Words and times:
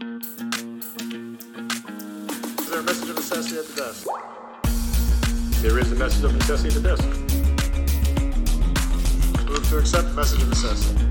Is 0.00 0.06
there 2.70 2.80
a 2.80 2.82
message 2.82 3.10
of 3.10 3.16
necessity 3.16 3.58
at 3.58 3.66
the 3.66 3.74
desk? 3.76 4.06
There 5.60 5.78
is 5.78 5.92
a 5.92 5.94
message 5.94 6.24
of 6.24 6.34
necessity 6.34 6.68
at 6.68 6.74
the 6.74 6.88
desk. 6.88 7.04
Move 9.46 9.68
to 9.68 9.76
accept 9.76 10.08
the 10.08 10.14
message 10.14 10.40
of 10.40 10.48
necessity. 10.48 11.04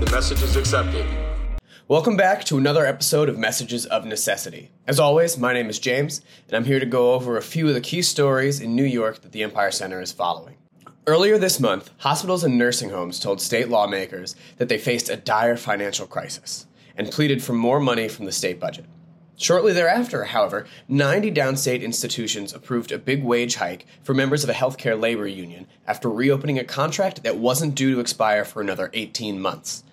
The 0.00 0.10
message 0.10 0.42
is 0.42 0.56
accepted. 0.56 1.06
Welcome 1.86 2.16
back 2.16 2.42
to 2.46 2.58
another 2.58 2.84
episode 2.84 3.28
of 3.28 3.38
Messages 3.38 3.86
of 3.86 4.04
Necessity. 4.04 4.72
As 4.88 4.98
always, 4.98 5.38
my 5.38 5.52
name 5.52 5.70
is 5.70 5.78
James, 5.78 6.20
and 6.48 6.56
I'm 6.56 6.64
here 6.64 6.80
to 6.80 6.86
go 6.86 7.12
over 7.12 7.36
a 7.36 7.42
few 7.42 7.68
of 7.68 7.74
the 7.74 7.80
key 7.80 8.02
stories 8.02 8.58
in 8.58 8.74
New 8.74 8.82
York 8.82 9.22
that 9.22 9.30
the 9.30 9.44
Empire 9.44 9.70
Center 9.70 10.00
is 10.00 10.10
following. 10.10 10.56
Earlier 11.06 11.38
this 11.38 11.60
month, 11.60 11.90
hospitals 11.98 12.42
and 12.42 12.58
nursing 12.58 12.90
homes 12.90 13.20
told 13.20 13.40
state 13.40 13.68
lawmakers 13.68 14.34
that 14.56 14.68
they 14.68 14.78
faced 14.78 15.08
a 15.08 15.16
dire 15.16 15.56
financial 15.56 16.08
crisis 16.08 16.66
and 16.98 17.10
pleaded 17.10 17.42
for 17.42 17.54
more 17.54 17.80
money 17.80 18.08
from 18.08 18.26
the 18.26 18.32
state 18.32 18.60
budget. 18.60 18.84
Shortly 19.36 19.72
thereafter, 19.72 20.24
however, 20.24 20.66
90 20.88 21.30
downstate 21.30 21.80
institutions 21.80 22.52
approved 22.52 22.90
a 22.90 22.98
big 22.98 23.22
wage 23.22 23.54
hike 23.54 23.86
for 24.02 24.12
members 24.12 24.42
of 24.42 24.50
a 24.50 24.52
healthcare 24.52 25.00
labor 25.00 25.28
union 25.28 25.68
after 25.86 26.10
reopening 26.10 26.58
a 26.58 26.64
contract 26.64 27.22
that 27.22 27.38
wasn't 27.38 27.76
due 27.76 27.94
to 27.94 28.00
expire 28.00 28.44
for 28.44 28.60
another 28.60 28.90
18 28.94 29.40
months. 29.40 29.84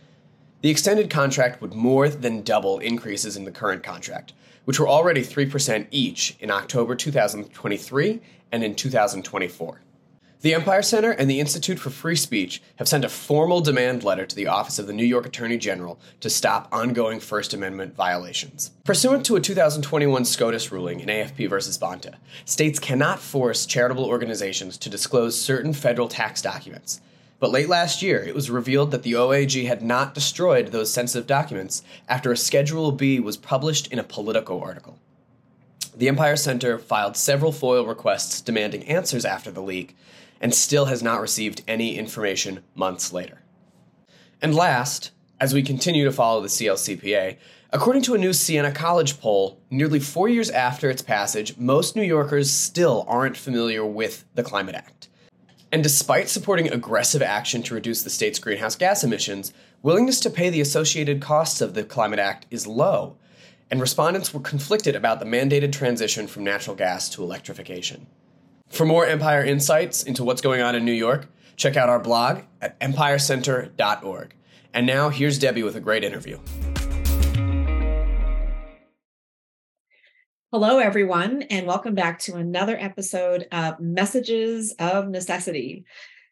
The 0.62 0.72
extended 0.72 1.12
contract 1.12 1.62
would 1.62 1.76
more 1.76 2.10
than 2.10 2.42
double 2.42 2.80
increases 2.80 3.38
in 3.38 3.46
the 3.46 3.52
current 3.52 3.84
contract, 3.84 4.34
which 4.66 4.80
were 4.80 4.90
already 4.90 5.22
3% 5.22 5.86
each 5.92 6.36
in 6.40 6.50
October 6.50 6.96
2023 6.96 8.20
and 8.52 8.64
in 8.64 8.74
2024. 8.74 9.82
The 10.46 10.54
Empire 10.54 10.84
Center 10.84 11.10
and 11.10 11.28
the 11.28 11.40
Institute 11.40 11.80
for 11.80 11.90
Free 11.90 12.16
Speech 12.16 12.62
have 12.76 12.88
sent 12.88 13.04
a 13.04 13.10
formal 13.10 13.62
demand 13.62 14.04
letter 14.04 14.28
to 14.28 14.36
the 14.36 14.46
Office 14.46 14.78
of 14.78 14.86
the 14.86 14.94
New 14.94 15.04
York 15.04 15.26
Attorney 15.26 15.58
General 15.58 16.00
to 16.20 16.30
stop 16.30 16.68
ongoing 16.72 17.20
First 17.20 17.56
Amendment 17.56 17.96
violations. 17.96 18.70
Pursuant 18.84 19.26
to 19.26 19.38
a 19.38 19.42
2021 19.42 20.24
SCOTUS 20.24 20.72
ruling 20.72 21.00
in 21.00 21.10
AFP 21.10 21.38
v. 21.38 21.48
Bonta, 21.48 22.18
states 22.46 22.78
cannot 22.78 23.18
force 23.18 23.66
charitable 23.66 24.06
organizations 24.06 24.78
to 24.78 24.88
disclose 24.88 25.36
certain 25.36 25.74
federal 25.74 26.08
tax 26.08 26.44
documents. 26.44 27.02
But 27.40 27.50
late 27.50 27.68
last 27.68 28.04
year, 28.04 28.22
it 28.22 28.36
was 28.36 28.52
revealed 28.52 28.92
that 28.92 29.02
the 29.02 29.14
OAG 29.14 29.66
had 29.66 29.82
not 29.82 30.14
destroyed 30.14 30.68
those 30.68 30.94
sensitive 30.94 31.26
documents 31.26 31.82
after 32.08 32.32
a 32.32 32.38
Schedule 32.38 32.92
B 32.92 33.20
was 33.20 33.36
published 33.36 33.92
in 33.92 33.98
a 33.98 34.04
Politico 34.04 34.62
article. 34.62 35.00
The 35.98 36.08
Empire 36.08 36.36
Center 36.36 36.78
filed 36.78 37.18
several 37.18 37.52
FOIL 37.52 37.88
requests 37.88 38.42
demanding 38.42 38.84
answers 38.84 39.26
after 39.26 39.50
the 39.50 39.64
leak, 39.64 39.96
and 40.42 40.54
still 40.54 40.86
has 40.86 41.02
not 41.02 41.22
received 41.22 41.64
any 41.68 41.98
information 41.98 42.64
months 42.76 43.12
later. 43.14 43.42
And 44.42 44.54
last, 44.54 45.12
as 45.40 45.54
we 45.54 45.64
continue 45.64 46.06
to 46.06 46.12
follow 46.12 46.42
the 46.42 46.48
CLCPA, 46.48 47.38
according 47.72 48.04
to 48.04 48.14
a 48.14 48.18
new 48.18 48.34
Siena 48.34 48.72
College 48.72 49.20
poll, 49.20 49.60
nearly 49.70 50.00
four 50.00 50.30
years 50.30 50.50
after 50.50 50.90
its 50.90 51.02
passage, 51.02 51.58
most 51.58 51.96
New 51.96 52.04
Yorkers 52.04 52.52
still 52.52 53.06
aren't 53.08 53.38
familiar 53.38 53.86
with 53.86 54.26
the 54.36 54.44
Climate 54.44 54.76
Act. 54.76 55.10
And 55.72 55.84
despite 55.84 56.30
supporting 56.30 56.72
aggressive 56.72 57.22
action 57.22 57.64
to 57.64 57.74
reduce 57.74 58.04
the 58.04 58.10
state's 58.10 58.40
greenhouse 58.40 58.76
gas 58.76 59.04
emissions, 59.04 59.52
willingness 59.82 60.20
to 60.22 60.30
pay 60.30 60.50
the 60.50 60.62
associated 60.62 61.22
costs 61.22 61.60
of 61.60 61.74
the 61.74 61.84
Climate 61.84 62.20
Act 62.20 62.46
is 62.50 62.66
low, 62.66 63.18
and 63.70 63.82
respondents 63.82 64.34
were 64.34 64.40
conflicted 64.40 64.96
about 64.96 65.20
the 65.20 65.26
mandated 65.26 65.72
transition 65.72 66.28
from 66.28 66.44
natural 66.44 66.76
gas 66.76 67.10
to 67.10 67.24
electrification. 67.24 68.08
For 68.70 68.86
more 68.86 69.06
Empire 69.06 69.44
insights 69.44 70.04
into 70.04 70.24
what's 70.24 70.42
going 70.42 70.62
on 70.62 70.76
in 70.76 70.84
New 70.84 70.92
York, 70.92 71.28
check 71.56 71.78
out 71.78 71.88
our 71.88 72.00
blog 72.00 72.42
at 72.62 72.80
empirecenter.org. 72.82 74.34
And 74.74 74.86
now 74.86 75.10
here's 75.10 75.40
Debbie 75.40 75.64
with 75.64 75.76
a 75.76 75.80
great 75.80 76.04
interview. 76.04 76.40
Hello, 80.52 80.80
everyone, 80.80 81.44
and 81.44 81.68
welcome 81.68 81.96
back 81.96 82.20
to 82.20 82.36
another 82.36 82.78
episode 82.78 83.48
of 83.52 83.80
Messages 83.80 84.74
of 84.80 85.10
Necessity. 85.10 85.86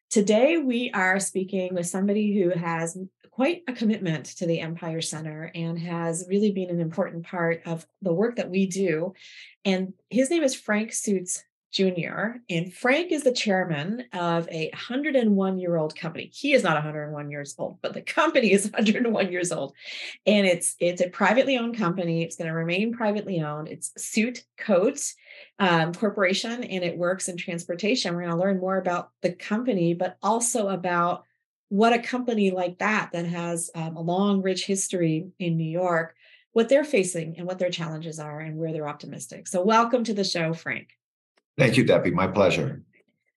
Today, 0.10 0.58
we 0.58 0.92
are 0.92 1.20
speaking 1.20 1.74
with 1.74 1.88
somebody 1.88 2.34
who 2.34 2.50
has 2.50 2.98
quite 3.32 3.64
a 3.68 3.74
commitment 3.74 4.26
to 4.26 4.46
the 4.46 4.60
Empire 4.60 5.02
Center 5.02 5.52
and 5.56 5.80
has 5.80 6.26
really 6.30 6.52
been 6.52 6.70
an 6.70 6.80
important 6.80 7.26
part 7.26 7.62
of 7.66 7.88
the 8.02 8.14
work 8.14 8.36
that 8.36 8.50
we 8.50 8.68
do. 8.68 9.14
And 9.66 9.94
his 10.10 10.30
name 10.30 10.44
is 10.44 10.56
Frank 10.56 10.94
Suits 10.94 11.44
Jr. 11.74 12.38
And 12.52 12.72
Frank 12.72 13.12
is 13.12 13.24
the 13.24 13.32
chairman 13.32 14.06
of 14.14 14.48
a 14.50 14.70
101 14.74 15.58
year 15.58 15.76
old 15.76 15.96
company. 15.96 16.30
He 16.32 16.54
is 16.54 16.62
not 16.62 16.76
101 16.76 17.32
years 17.32 17.56
old, 17.58 17.80
but 17.82 17.94
the 17.94 18.02
company 18.02 18.54
is 18.54 18.66
101 18.72 19.32
years 19.32 19.52
old. 19.52 19.74
And 20.28 20.46
it's 20.46 20.76
it's 20.80 21.02
a 21.02 21.10
privately 21.10 21.58
owned 21.58 21.76
company. 21.76 22.22
It's 22.22 22.36
going 22.36 22.48
to 22.48 22.54
remain 22.54 22.94
privately 22.94 23.42
owned. 23.42 23.68
It's 23.68 23.92
Suit 23.98 24.46
Coats 24.56 25.16
um, 25.58 25.94
Corporation, 25.94 26.64
and 26.64 26.84
it 26.84 26.96
works 26.96 27.28
in 27.28 27.38
transportation. 27.38 28.14
We're 28.14 28.22
going 28.22 28.34
to 28.34 28.40
learn 28.40 28.60
more 28.60 28.78
about 28.78 29.10
the 29.22 29.34
company, 29.34 29.96
but 29.96 30.18
also 30.22 30.70
about 30.70 31.24
what 31.70 31.92
a 31.92 32.00
company 32.00 32.52
like 32.52 32.78
that 32.78 33.10
that 33.14 33.26
has 33.26 33.72
um, 33.74 33.96
a 33.96 34.02
long, 34.02 34.44
rich 34.44 34.68
history 34.68 35.32
in 35.40 35.58
New 35.58 35.70
York, 35.70 36.14
what 36.52 36.70
they're 36.70 36.84
facing 36.84 37.36
and 37.40 37.48
what 37.48 37.58
their 37.58 37.72
challenges 37.72 38.20
are, 38.20 38.40
and 38.40 38.58
where 38.58 38.72
they're 38.72 38.88
optimistic. 38.88 39.48
So, 39.48 39.64
welcome 39.64 40.04
to 40.04 40.14
the 40.14 40.24
show, 40.24 40.54
Frank. 40.54 40.90
Thank 41.58 41.78
you, 41.78 41.84
Debbie. 41.84 42.12
My 42.12 42.28
pleasure. 42.28 42.84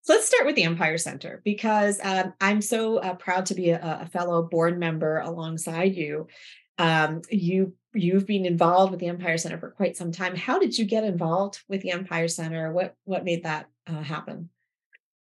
So 0.07 0.13
let's 0.13 0.29
start 0.29 0.47
with 0.47 0.55
the 0.55 0.63
Empire 0.63 0.99
Center 0.99 1.41
because 1.45 1.99
um, 2.05 2.33
I'm 2.41 2.63
so 2.63 2.99
uh, 2.99 3.15
proud 3.15 3.47
to 3.47 3.55
be 3.55 3.71
a, 3.71 4.03
a, 4.03 4.07
fellow 4.07 4.41
board 4.45 4.79
member 4.79 5.19
alongside 5.19 5.97
you. 5.97 6.29
Um, 6.79 7.23
you 7.29 7.75
you've 7.93 8.25
been 8.25 8.47
involved 8.47 8.93
with 8.93 9.01
the 9.01 9.09
Empire 9.09 9.37
Center 9.37 9.59
for 9.59 9.71
quite 9.71 9.97
some 9.97 10.13
time. 10.13 10.37
How 10.37 10.61
did 10.61 10.79
you 10.79 10.85
get 10.85 11.03
involved 11.03 11.59
with 11.69 11.81
the 11.81 11.91
Empire 11.91 12.29
Center? 12.29 12.73
What 12.73 12.95
what 13.05 13.25
made 13.25 13.43
that 13.43 13.69
uh, 13.89 14.01
happen? 14.01 14.49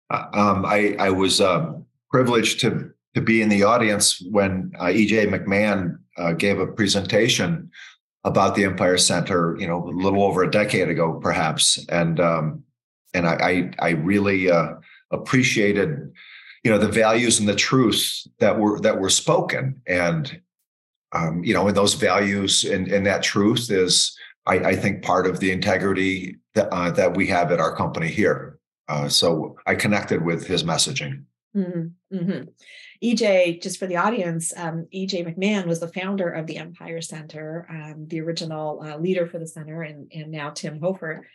Uh, 0.08 0.26
um, 0.32 0.64
I 0.64 0.96
I 0.98 1.10
was 1.10 1.42
um, 1.42 1.84
privileged 2.10 2.60
to 2.60 2.90
to 3.14 3.20
be 3.20 3.42
in 3.42 3.50
the 3.50 3.64
audience 3.64 4.22
when 4.30 4.72
uh, 4.80 4.88
E.J. 4.88 5.26
McMahon 5.26 5.98
uh, 6.16 6.32
gave 6.32 6.58
a 6.58 6.66
presentation 6.66 7.70
about 8.24 8.54
the 8.54 8.64
Empire 8.64 8.96
Center. 8.96 9.58
You 9.58 9.66
know, 9.66 9.84
a 9.84 9.90
little 9.90 10.22
over 10.22 10.42
a 10.42 10.50
decade 10.50 10.88
ago, 10.88 11.20
perhaps, 11.20 11.84
and 11.90 12.18
um, 12.18 12.64
and 13.14 13.26
I 13.26 13.70
I, 13.80 13.88
I 13.88 13.90
really 13.90 14.50
uh, 14.50 14.74
appreciated 15.10 16.12
you 16.64 16.70
know 16.70 16.78
the 16.78 16.88
values 16.88 17.40
and 17.40 17.48
the 17.48 17.54
truths 17.54 18.28
that 18.38 18.58
were 18.58 18.80
that 18.80 19.00
were 19.00 19.10
spoken 19.10 19.80
and 19.86 20.40
um, 21.12 21.42
you 21.44 21.54
know 21.54 21.68
and 21.68 21.76
those 21.76 21.94
values 21.94 22.64
and, 22.64 22.88
and 22.88 23.06
that 23.06 23.22
truth 23.22 23.70
is 23.70 24.16
I, 24.46 24.54
I 24.56 24.76
think 24.76 25.02
part 25.02 25.26
of 25.26 25.38
the 25.38 25.52
integrity 25.52 26.36
that, 26.54 26.68
uh, 26.72 26.90
that 26.92 27.16
we 27.16 27.26
have 27.28 27.52
at 27.52 27.60
our 27.60 27.74
company 27.74 28.08
here 28.08 28.58
uh, 28.90 29.08
so 29.08 29.56
I 29.66 29.76
connected 29.76 30.24
with 30.24 30.46
his 30.48 30.64
messaging. 30.64 31.22
Mm-hmm. 31.56 32.16
Mm-hmm. 32.16 32.42
EJ, 33.02 33.62
just 33.62 33.78
for 33.78 33.86
the 33.86 33.96
audience, 33.96 34.52
um, 34.56 34.88
EJ 34.92 35.24
McMahon 35.24 35.66
was 35.66 35.78
the 35.78 35.88
founder 35.88 36.28
of 36.28 36.46
the 36.46 36.58
Empire 36.58 37.00
Center, 37.00 37.66
um, 37.70 38.06
the 38.08 38.20
original 38.20 38.82
uh, 38.82 38.98
leader 38.98 39.26
for 39.26 39.38
the 39.38 39.46
center, 39.46 39.82
and, 39.82 40.10
and 40.12 40.30
now 40.30 40.50
Tim 40.50 40.80
Hoefer 40.80 41.26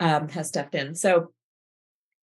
um, 0.00 0.28
has 0.28 0.48
stepped 0.48 0.74
in. 0.74 0.94
So 0.94 1.32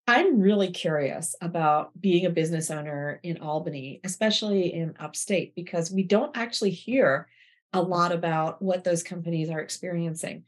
I'm 0.09 0.39
really 0.39 0.71
curious 0.71 1.35
about 1.39 1.91
being 1.99 2.25
a 2.25 2.31
business 2.31 2.71
owner 2.71 3.19
in 3.21 3.37
Albany, 3.37 4.01
especially 4.03 4.73
in 4.73 4.95
upstate, 4.99 5.53
because 5.53 5.91
we 5.91 6.01
don't 6.01 6.35
actually 6.35 6.71
hear 6.71 7.27
a 7.73 7.81
lot 7.81 8.11
about 8.11 8.59
what 8.59 8.83
those 8.83 9.03
companies 9.03 9.51
are 9.51 9.59
experiencing. 9.59 10.45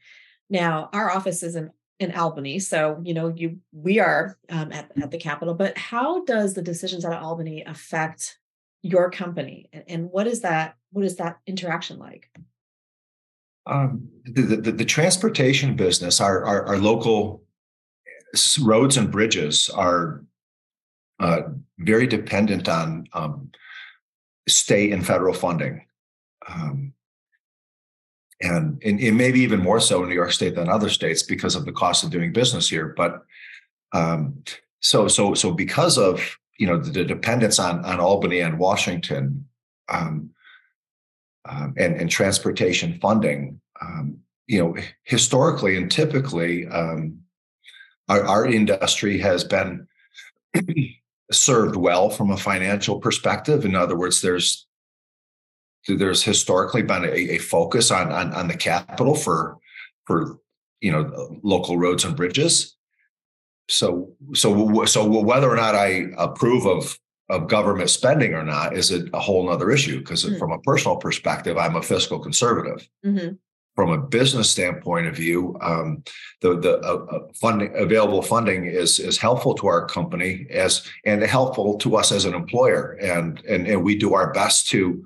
Now, 0.49 0.89
our 0.93 1.11
office 1.11 1.43
is 1.43 1.55
in, 1.55 1.69
in 1.99 2.11
Albany, 2.11 2.57
so 2.57 2.99
you 3.03 3.13
know 3.13 3.27
you 3.27 3.59
we 3.71 3.99
are 3.99 4.35
um, 4.49 4.71
at, 4.71 4.91
at 4.99 5.11
the 5.11 5.19
capital. 5.19 5.53
But 5.53 5.77
how 5.77 6.25
does 6.25 6.55
the 6.55 6.63
decisions 6.63 7.05
out 7.05 7.13
of 7.13 7.23
Albany 7.23 7.63
affect 7.63 8.39
your 8.81 9.11
company, 9.11 9.69
and, 9.71 9.83
and 9.87 10.11
what 10.11 10.25
is 10.25 10.41
that? 10.41 10.75
What 10.91 11.05
is 11.05 11.17
that 11.17 11.37
interaction 11.45 11.99
like? 11.99 12.31
Um, 13.71 14.09
the, 14.25 14.57
the, 14.57 14.71
the, 14.73 14.85
transportation 14.85 15.77
business, 15.77 16.19
our, 16.19 16.43
our, 16.43 16.65
our, 16.67 16.77
local 16.77 17.41
roads 18.61 18.97
and 18.97 19.09
bridges 19.09 19.69
are 19.69 20.25
uh, 21.21 21.43
very 21.79 22.05
dependent 22.05 22.67
on 22.67 23.07
um, 23.13 23.49
state 24.49 24.91
and 24.91 25.05
federal 25.05 25.33
funding. 25.33 25.85
Um, 26.49 26.93
and, 28.41 28.81
and, 28.83 29.17
maybe 29.17 29.39
even 29.39 29.61
more 29.61 29.79
so 29.79 30.03
in 30.03 30.09
New 30.09 30.15
York 30.15 30.33
State 30.33 30.55
than 30.55 30.67
other 30.67 30.89
states 30.89 31.23
because 31.23 31.55
of 31.55 31.63
the 31.63 31.71
cost 31.71 32.03
of 32.03 32.09
doing 32.09 32.33
business 32.33 32.67
here. 32.67 32.93
But 32.97 33.23
um, 33.93 34.43
so 34.81 35.07
so 35.07 35.33
so 35.33 35.51
because 35.51 35.97
of 35.97 36.37
you 36.57 36.67
know 36.67 36.77
the, 36.77 36.91
the 36.91 37.05
dependence 37.05 37.59
on 37.59 37.85
on 37.85 37.99
Albany 37.99 38.41
and 38.41 38.59
Washington, 38.59 39.47
um, 39.89 40.31
um, 41.45 41.73
and, 41.77 41.95
and 41.95 42.09
transportation 42.09 42.99
funding, 42.99 43.60
um, 43.81 44.17
you 44.47 44.59
know, 44.59 44.75
historically 45.03 45.77
and 45.77 45.89
typically, 45.89 46.67
um, 46.67 47.19
our, 48.09 48.23
our 48.25 48.45
industry 48.45 49.17
has 49.19 49.43
been 49.43 49.87
served 51.31 51.75
well 51.75 52.09
from 52.09 52.31
a 52.31 52.37
financial 52.37 52.99
perspective. 52.99 53.65
In 53.65 53.75
other 53.75 53.97
words, 53.97 54.21
there's 54.21 54.67
there's 55.87 56.23
historically 56.23 56.83
been 56.83 57.05
a, 57.05 57.07
a 57.07 57.37
focus 57.37 57.91
on, 57.91 58.11
on 58.11 58.33
on 58.33 58.47
the 58.47 58.57
capital 58.57 59.15
for 59.15 59.57
for 60.05 60.37
you 60.81 60.91
know 60.91 61.39
local 61.43 61.77
roads 61.77 62.03
and 62.03 62.15
bridges. 62.15 62.75
So 63.69 64.11
so 64.33 64.85
so 64.85 65.05
whether 65.05 65.49
or 65.49 65.55
not 65.55 65.75
I 65.75 66.07
approve 66.17 66.65
of 66.65 66.97
of 67.29 67.47
government 67.47 67.89
spending 67.89 68.33
or 68.33 68.43
not 68.43 68.75
is 68.75 68.91
a, 68.91 69.05
a 69.13 69.19
whole 69.19 69.49
other 69.49 69.71
issue 69.71 69.99
because 69.99 70.25
mm-hmm. 70.25 70.37
from 70.37 70.51
a 70.51 70.59
personal 70.59 70.97
perspective, 70.97 71.57
I'm 71.57 71.77
a 71.77 71.81
fiscal 71.81 72.19
conservative. 72.19 72.87
Mm-hmm. 73.05 73.35
From 73.75 73.91
a 73.91 73.97
business 73.97 74.51
standpoint 74.51 75.07
of 75.07 75.15
view, 75.15 75.57
um, 75.61 76.03
the 76.41 76.59
the 76.59 76.79
uh, 76.79 77.05
uh, 77.05 77.19
funding 77.39 77.73
available 77.75 78.21
funding 78.21 78.65
is 78.65 78.99
is 78.99 79.17
helpful 79.17 79.53
to 79.55 79.67
our 79.67 79.85
company 79.85 80.45
as 80.49 80.85
and 81.05 81.23
helpful 81.23 81.77
to 81.77 81.95
us 81.95 82.11
as 82.11 82.25
an 82.25 82.33
employer, 82.33 82.97
and 83.01 83.39
and 83.45 83.67
and 83.67 83.83
we 83.83 83.95
do 83.95 84.13
our 84.13 84.33
best 84.33 84.69
to, 84.69 85.05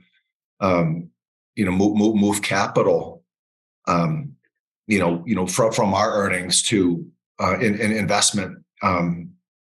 um, 0.62 1.09
you 1.56 1.63
know, 1.63 1.71
move 1.71 1.95
move, 1.95 2.15
move 2.15 2.41
capital, 2.41 3.23
um, 3.88 4.33
you 4.88 5.00
know, 5.00 5.23
you 5.27 5.35
know, 5.35 5.45
from 5.45 5.71
from 5.71 5.94
our 5.94 6.13
earnings 6.13 6.63
to 6.63 7.06
uh, 7.39 7.59
in, 7.59 7.79
in 7.79 7.91
investment 7.91 8.65
um, 8.81 9.29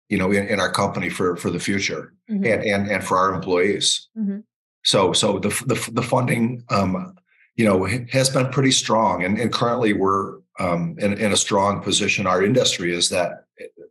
you 0.09 0.17
know, 0.17 0.31
in, 0.31 0.47
in 0.47 0.59
our 0.59 0.71
company 0.71 1.09
for 1.09 1.35
for 1.35 1.49
the 1.51 1.59
future 1.59 2.13
mm-hmm. 2.29 2.43
and, 2.43 2.63
and 2.63 2.91
and 2.91 3.03
for 3.03 3.17
our 3.17 3.33
employees. 3.33 4.09
Mm-hmm. 4.17 4.39
So 4.83 5.13
so 5.13 5.39
the 5.39 5.49
the, 5.49 5.89
the 5.93 6.01
funding, 6.01 6.63
um, 6.69 7.15
you 7.59 7.65
know, 7.65 7.83
has 8.09 8.29
been 8.29 8.47
pretty 8.51 8.71
strong, 8.71 9.25
and, 9.25 9.37
and 9.37 9.51
currently 9.51 9.91
we're 9.91 10.37
um, 10.61 10.95
in, 10.97 11.11
in 11.17 11.33
a 11.33 11.37
strong 11.37 11.81
position. 11.81 12.25
Our 12.25 12.41
industry 12.41 12.95
is 12.95 13.09
that 13.09 13.43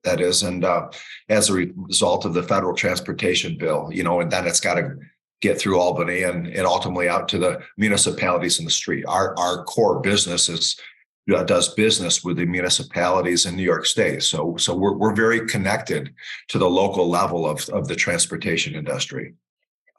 that 0.04 0.22
is, 0.22 0.42
and 0.42 0.64
uh, 0.64 0.88
as 1.28 1.50
a 1.50 1.52
result 1.52 2.24
of 2.24 2.32
the 2.32 2.42
federal 2.42 2.74
transportation 2.74 3.58
bill, 3.58 3.90
you 3.92 4.02
know, 4.02 4.20
and 4.22 4.32
then 4.32 4.46
it's 4.46 4.58
got 4.58 4.76
to 4.76 4.96
get 5.42 5.60
through 5.60 5.78
Albany 5.78 6.22
and, 6.22 6.46
and 6.46 6.66
ultimately 6.66 7.10
out 7.10 7.28
to 7.28 7.38
the 7.38 7.60
municipalities 7.76 8.58
in 8.58 8.64
the 8.64 8.70
street. 8.70 9.04
Our 9.06 9.38
our 9.38 9.64
core 9.64 10.00
business 10.00 10.48
is 10.48 10.80
uh, 11.30 11.42
does 11.42 11.74
business 11.74 12.24
with 12.24 12.38
the 12.38 12.46
municipalities 12.46 13.44
in 13.44 13.54
New 13.54 13.62
York 13.62 13.84
State. 13.84 14.22
So, 14.22 14.56
so 14.56 14.74
we're, 14.74 14.94
we're 14.94 15.14
very 15.14 15.46
connected 15.46 16.14
to 16.48 16.56
the 16.56 16.70
local 16.70 17.06
level 17.06 17.46
of, 17.46 17.68
of 17.68 17.86
the 17.86 17.96
transportation 17.96 18.74
industry. 18.74 19.34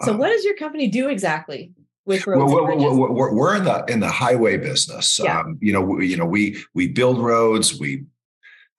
So, 0.02 0.18
what 0.18 0.30
does 0.30 0.44
your 0.44 0.56
company 0.56 0.88
do 0.88 1.10
exactly? 1.10 1.72
With 2.10 2.26
roads 2.26 2.52
we're, 2.52 2.76
we're, 2.76 3.12
we're, 3.12 3.34
we're, 3.36 3.56
in 3.56 3.66
the 3.66 3.86
in 3.86 4.00
the 4.00 4.10
highway 4.10 4.58
business. 4.58 5.20
Yeah. 5.24 5.42
Um, 5.42 5.60
you 5.62 5.72
know, 5.72 5.82
we, 5.82 6.08
you 6.08 6.18
know, 6.18 6.26
we 6.26 6.58
we 6.74 6.88
build 6.88 7.20
roads, 7.20 7.80
we 7.80 8.06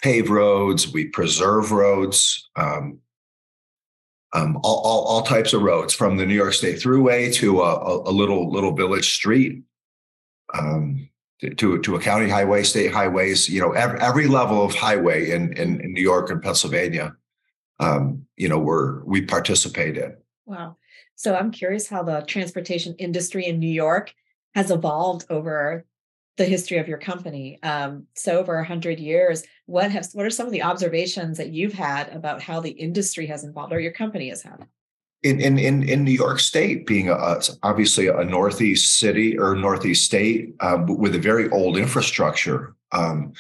pave 0.03 0.31
roads, 0.31 0.93
we 0.93 1.05
preserve 1.07 1.71
roads, 1.71 2.51
um, 2.57 2.99
um, 4.33 4.59
all, 4.65 4.81
all, 4.85 5.05
all, 5.05 5.23
types 5.23 5.53
of 5.53 5.63
roads, 5.63 5.95
from 5.95 6.17
the 6.17 6.27
New 6.27 6.35
York 6.35 6.55
State 6.55 6.81
Thruway 6.81 7.33
to 7.35 7.61
a, 7.63 8.11
a 8.11 8.11
little 8.11 8.51
little 8.51 8.75
village 8.75 9.15
street. 9.15 9.63
Um, 10.53 11.09
to, 11.57 11.81
to 11.81 11.95
a 11.95 12.01
county 12.01 12.29
highway, 12.29 12.63
state 12.65 12.93
highways, 12.93 13.49
you 13.49 13.63
know, 13.63 13.73
every, 13.73 13.99
every 14.01 14.27
level 14.27 14.63
of 14.63 14.75
highway 14.75 15.31
in, 15.31 15.55
in, 15.55 15.81
in 15.81 15.95
New 15.95 16.03
York 16.03 16.29
and 16.29 16.43
Pennsylvania, 16.43 17.17
um, 17.79 18.27
you 18.37 18.47
know, 18.47 18.59
we're, 18.59 19.03
we 19.05 19.23
participate 19.23 19.97
in. 19.97 20.17
Wow. 20.45 20.77
So 21.21 21.35
I'm 21.35 21.51
curious 21.51 21.87
how 21.87 22.03
the 22.03 22.23
transportation 22.23 22.95
industry 22.95 23.45
in 23.45 23.59
New 23.59 23.69
York 23.69 24.15
has 24.55 24.71
evolved 24.71 25.27
over 25.29 25.85
the 26.39 26.47
history 26.47 26.79
of 26.79 26.89
your 26.89 26.97
company. 26.97 27.63
Um, 27.63 28.07
so 28.15 28.39
over 28.39 28.57
a 28.57 28.65
hundred 28.65 28.99
years, 28.99 29.43
what 29.67 29.91
have 29.91 30.09
what 30.15 30.25
are 30.25 30.31
some 30.31 30.47
of 30.47 30.53
the 30.53 30.63
observations 30.63 31.37
that 31.37 31.51
you've 31.51 31.75
had 31.75 32.09
about 32.09 32.41
how 32.41 32.61
the 32.61 32.71
industry 32.71 33.27
has 33.27 33.45
evolved 33.45 33.75
or 33.75 33.81
your 33.81 33.93
company 33.93 34.31
has 34.31 34.43
had? 34.43 34.67
in 35.23 35.43
in 35.43 35.59
in, 35.59 35.83
in 35.83 36.05
New 36.05 36.11
York 36.11 36.41
State, 36.41 36.87
being 36.87 37.11
a, 37.11 37.41
obviously 37.63 38.09
a 38.09 38.25
northeast 38.25 38.99
city 38.99 39.39
or 39.39 39.55
northeast 39.55 40.07
state 40.07 40.55
um, 40.61 40.87
with 40.87 41.15
a 41.15 41.19
very 41.19 41.51
old 41.51 41.77
infrastructure, 41.77 42.75
um, 42.93 43.35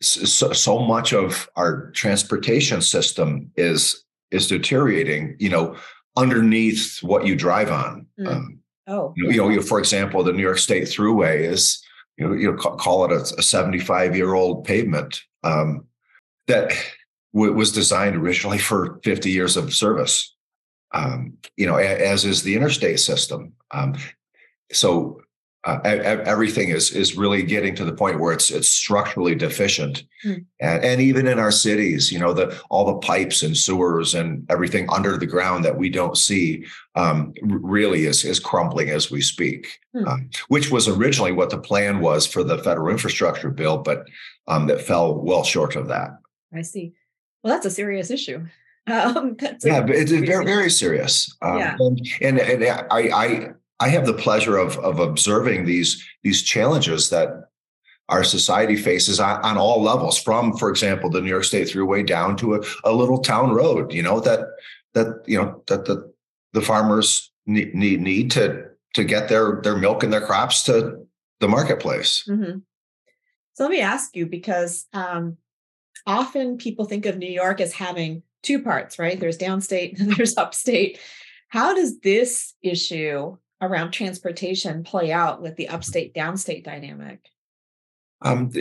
so, 0.00 0.52
so 0.52 0.80
much 0.80 1.12
of 1.12 1.48
our 1.54 1.92
transportation 1.92 2.82
system 2.82 3.52
is 3.54 4.02
is 4.32 4.48
deteriorating. 4.48 5.36
You 5.38 5.50
know, 5.50 5.76
underneath 6.16 6.98
what 7.02 7.26
you 7.26 7.36
drive 7.36 7.70
on. 7.70 8.06
Mm. 8.18 8.28
Um, 8.28 8.58
oh, 8.86 9.14
you 9.16 9.36
know, 9.36 9.48
you 9.48 9.56
know, 9.56 9.62
for 9.62 9.78
example, 9.78 10.22
the 10.22 10.32
New 10.32 10.42
York 10.42 10.58
State 10.58 10.84
Thruway 10.84 11.40
is 11.40 11.82
you 12.16 12.26
know 12.26 12.34
you 12.34 12.50
know 12.50 12.56
call 12.56 13.04
it 13.04 13.12
a, 13.12 13.38
a 13.38 13.42
seventy 13.42 13.78
five 13.78 14.16
year 14.16 14.34
old 14.34 14.64
pavement 14.64 15.22
um, 15.42 15.84
that 16.46 16.72
w- 17.34 17.52
was 17.52 17.72
designed 17.72 18.16
originally 18.16 18.58
for 18.58 19.00
fifty 19.02 19.30
years 19.30 19.56
of 19.56 19.72
service 19.72 20.32
um, 20.94 21.38
you 21.56 21.66
know, 21.66 21.76
as 21.76 22.24
is 22.24 22.42
the 22.42 22.54
interstate 22.54 23.00
system. 23.00 23.52
Um, 23.70 23.96
so 24.72 25.21
uh, 25.64 25.80
everything 25.84 26.70
is 26.70 26.90
is 26.90 27.16
really 27.16 27.42
getting 27.42 27.74
to 27.76 27.84
the 27.84 27.92
point 27.92 28.18
where 28.18 28.32
it's 28.32 28.50
it's 28.50 28.68
structurally 28.68 29.34
deficient, 29.36 30.02
mm. 30.24 30.44
and, 30.58 30.84
and 30.84 31.00
even 31.00 31.28
in 31.28 31.38
our 31.38 31.52
cities, 31.52 32.10
you 32.10 32.18
know, 32.18 32.32
the 32.32 32.60
all 32.68 32.84
the 32.84 32.98
pipes 32.98 33.44
and 33.44 33.56
sewers 33.56 34.12
and 34.12 34.44
everything 34.50 34.88
under 34.90 35.16
the 35.16 35.26
ground 35.26 35.64
that 35.64 35.76
we 35.76 35.88
don't 35.88 36.16
see 36.16 36.64
um, 36.96 37.32
really 37.42 38.06
is 38.06 38.24
is 38.24 38.40
crumbling 38.40 38.90
as 38.90 39.10
we 39.10 39.20
speak. 39.20 39.78
Mm. 39.94 40.08
Um, 40.08 40.30
which 40.48 40.72
was 40.72 40.88
originally 40.88 41.32
what 41.32 41.50
the 41.50 41.58
plan 41.58 42.00
was 42.00 42.26
for 42.26 42.42
the 42.42 42.58
federal 42.58 42.90
infrastructure 42.90 43.50
bill, 43.50 43.78
but 43.78 44.08
um, 44.48 44.66
that 44.66 44.80
fell 44.80 45.14
well 45.14 45.44
short 45.44 45.76
of 45.76 45.86
that. 45.88 46.10
I 46.52 46.62
see. 46.62 46.94
Well, 47.44 47.52
that's 47.52 47.66
a 47.66 47.70
serious 47.70 48.10
issue. 48.10 48.46
Um, 48.88 49.36
yeah, 49.62 49.80
but 49.82 49.94
it's 49.94 50.10
very 50.10 50.44
very 50.44 50.68
serious. 50.68 51.32
Um, 51.40 51.58
yeah. 51.58 51.76
and, 52.20 52.40
and 52.40 52.64
I 52.64 52.84
I 52.90 53.52
I 53.80 53.88
have 53.88 54.06
the 54.06 54.14
pleasure 54.14 54.56
of 54.56 54.78
of 54.78 54.98
observing 55.00 55.66
these 55.66 56.04
these 56.22 56.42
challenges 56.42 57.10
that 57.10 57.48
our 58.08 58.24
society 58.24 58.76
faces 58.76 59.20
on, 59.20 59.40
on, 59.42 59.56
all 59.56 59.80
levels, 59.80 60.18
from, 60.18 60.56
for 60.56 60.68
example, 60.68 61.08
the 61.08 61.20
New 61.20 61.30
York 61.30 61.44
State 61.44 61.68
Thruway 61.68 62.06
down 62.06 62.36
to 62.36 62.56
a, 62.56 62.60
a 62.84 62.92
little 62.92 63.20
town 63.20 63.52
road. 63.52 63.92
You 63.92 64.02
know 64.02 64.20
that 64.20 64.40
that 64.94 65.22
you 65.26 65.40
know 65.40 65.62
that 65.68 65.86
the 65.86 66.12
the 66.52 66.60
farmers 66.60 67.32
need 67.46 67.74
need, 67.74 68.30
to 68.32 68.66
to 68.94 69.04
get 69.04 69.28
their 69.28 69.60
their 69.62 69.76
milk 69.76 70.02
and 70.02 70.12
their 70.12 70.20
crops 70.20 70.62
to 70.64 71.06
the 71.40 71.48
marketplace. 71.48 72.24
Mm-hmm. 72.28 72.58
So 73.54 73.64
let 73.64 73.70
me 73.70 73.80
ask 73.80 74.16
you, 74.16 74.26
because 74.26 74.86
um, 74.92 75.36
often 76.06 76.56
people 76.56 76.84
think 76.84 77.06
of 77.06 77.18
New 77.18 77.30
York 77.30 77.60
as 77.60 77.72
having 77.72 78.22
two 78.42 78.62
parts, 78.62 78.98
right? 78.98 79.18
There's 79.18 79.38
downstate 79.38 79.98
and 80.00 80.12
there's 80.12 80.36
upstate. 80.36 80.98
How 81.48 81.74
does 81.74 82.00
this 82.00 82.54
issue 82.62 83.36
around 83.62 83.92
transportation 83.92 84.84
play 84.84 85.12
out 85.12 85.40
with 85.40 85.56
the 85.56 85.68
upstate 85.68 86.12
downstate 86.12 86.64
dynamic? 86.64 87.20
Um, 88.20 88.52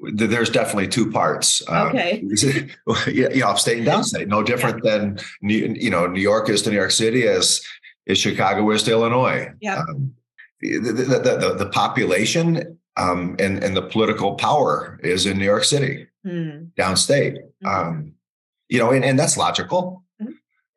there's 0.00 0.50
definitely 0.50 0.88
two 0.88 1.10
parts. 1.10 1.66
Um, 1.68 1.88
okay. 1.88 2.22
Yeah, 3.10 3.48
upstate 3.48 3.78
and 3.78 3.86
downstate, 3.86 4.28
no 4.28 4.42
different 4.42 4.84
yeah. 4.84 4.98
than 4.98 5.18
you 5.40 5.90
know 5.90 6.06
New 6.06 6.20
York 6.20 6.48
is 6.48 6.62
to 6.62 6.70
New 6.70 6.76
York 6.76 6.90
City 6.90 7.26
as 7.26 7.62
is 8.06 8.18
Chicago 8.18 8.68
is 8.70 8.82
to 8.84 8.92
Illinois. 8.92 9.50
Yeah. 9.60 9.78
Um, 9.80 10.14
the, 10.60 10.78
the, 10.78 10.92
the, 10.92 11.54
the, 11.56 11.66
population 11.66 12.78
um, 12.96 13.36
and 13.38 13.62
and 13.62 13.76
the 13.76 13.82
political 13.82 14.34
power 14.34 14.98
is 15.04 15.26
in 15.26 15.38
New 15.38 15.44
York 15.44 15.64
City, 15.64 16.08
mm. 16.26 16.70
downstate. 16.76 17.38
Mm-hmm. 17.62 17.66
Um, 17.66 18.12
you 18.68 18.78
know, 18.78 18.90
and, 18.90 19.04
and 19.04 19.18
that's 19.18 19.36
logical. 19.36 20.02
Mm-hmm. 20.20 20.32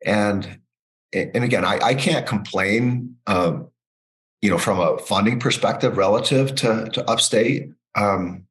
And 0.06 0.58
and 1.12 1.44
again, 1.44 1.64
I, 1.64 1.78
I 1.78 1.94
can't 1.94 2.26
complain, 2.26 3.16
um, 3.26 3.68
you 4.42 4.50
know, 4.50 4.58
from 4.58 4.80
a 4.80 4.98
funding 4.98 5.40
perspective 5.40 5.96
relative 5.96 6.54
to 6.56 6.90
to 6.92 7.10
upstate. 7.10 7.70
Um, 7.94 8.44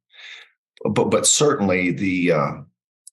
but 0.84 1.06
but 1.06 1.28
certainly 1.28 1.92
the 1.92 2.32
uh, 2.32 2.52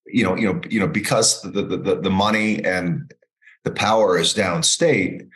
you 0.07 0.25
know 0.25 0.37
you 0.37 0.53
know 0.53 0.61
you 0.71 0.81
know 0.81 0.89
because 0.89 1.43
the 1.43 1.63
the 1.63 2.01
the 2.01 2.11
money 2.11 2.65
and 2.65 3.13
the 3.65 3.73
power 3.73 4.17
is 4.17 4.33
downstate, 4.33 5.29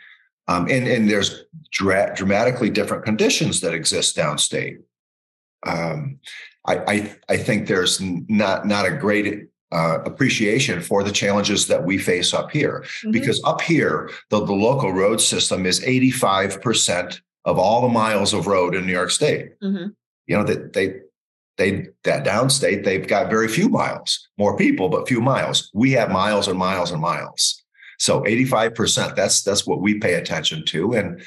um, 0.47 0.67
and 0.69 0.87
and 0.87 1.09
there's 1.09 1.43
dra- 1.71 2.15
dramatically 2.15 2.69
different 2.69 3.03
conditions 3.03 3.59
that 3.61 3.73
exist 3.73 4.15
downstate. 4.15 4.77
Um, 5.67 6.19
I, 6.65 6.77
I 6.77 7.15
I 7.29 7.37
think 7.37 7.67
there's 7.67 7.99
not 8.01 8.65
not 8.65 8.85
a 8.85 8.95
great 8.95 9.49
uh, 9.73 9.99
appreciation 10.05 10.79
for 10.79 11.03
the 11.03 11.11
challenges 11.11 11.67
that 11.67 11.83
we 11.83 11.97
face 11.97 12.33
up 12.33 12.51
here. 12.51 12.83
Mm-hmm. 12.85 13.11
Because 13.11 13.41
up 13.43 13.59
here, 13.59 14.09
the, 14.29 14.45
the 14.45 14.53
local 14.53 14.93
road 14.93 15.19
system 15.19 15.65
is 15.65 15.79
85% 15.81 17.19
of 17.45 17.59
all 17.59 17.81
the 17.81 17.89
miles 17.89 18.33
of 18.33 18.47
road 18.47 18.75
in 18.75 18.85
New 18.85 18.91
York 18.91 19.11
State. 19.11 19.59
Mm-hmm. 19.61 19.87
You 20.27 20.37
know, 20.37 20.43
that 20.43 20.73
they, 20.73 20.95
they, 21.57 21.87
that 22.03 22.25
downstate, 22.25 22.83
they've 22.83 23.07
got 23.07 23.29
very 23.29 23.47
few 23.47 23.69
miles, 23.69 24.27
more 24.37 24.57
people, 24.57 24.89
but 24.89 25.07
few 25.07 25.21
miles. 25.21 25.69
We 25.73 25.91
have 25.91 26.09
miles 26.09 26.47
and 26.47 26.57
miles 26.57 26.91
and 26.91 27.01
miles. 27.01 27.63
So 27.99 28.21
85%, 28.21 29.15
that's, 29.15 29.43
that's 29.43 29.67
what 29.67 29.81
we 29.81 29.99
pay 29.99 30.15
attention 30.15 30.65
to. 30.65 30.93
And, 30.93 31.21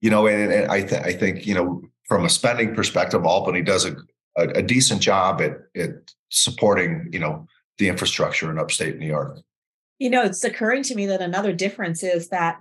you 0.00 0.10
know, 0.10 0.26
and, 0.26 0.52
and 0.52 0.70
I, 0.70 0.82
th- 0.82 1.02
I 1.02 1.12
think, 1.12 1.46
you 1.46 1.54
know, 1.54 1.82
from 2.06 2.24
a 2.24 2.28
spending 2.28 2.74
perspective, 2.74 3.24
Albany 3.24 3.62
does 3.62 3.86
a, 3.86 3.96
a, 4.36 4.48
a 4.58 4.62
decent 4.62 5.00
job 5.00 5.40
at, 5.40 5.58
at 5.74 5.90
supporting, 6.28 7.08
you 7.12 7.18
know, 7.18 7.46
the 7.78 7.88
infrastructure 7.88 8.50
in 8.50 8.58
upstate 8.58 8.98
New 8.98 9.06
York. 9.06 9.38
You 9.98 10.10
know, 10.10 10.22
it's 10.22 10.44
occurring 10.44 10.82
to 10.84 10.94
me 10.94 11.06
that 11.06 11.20
another 11.20 11.52
difference 11.52 12.02
is 12.02 12.28
that 12.28 12.60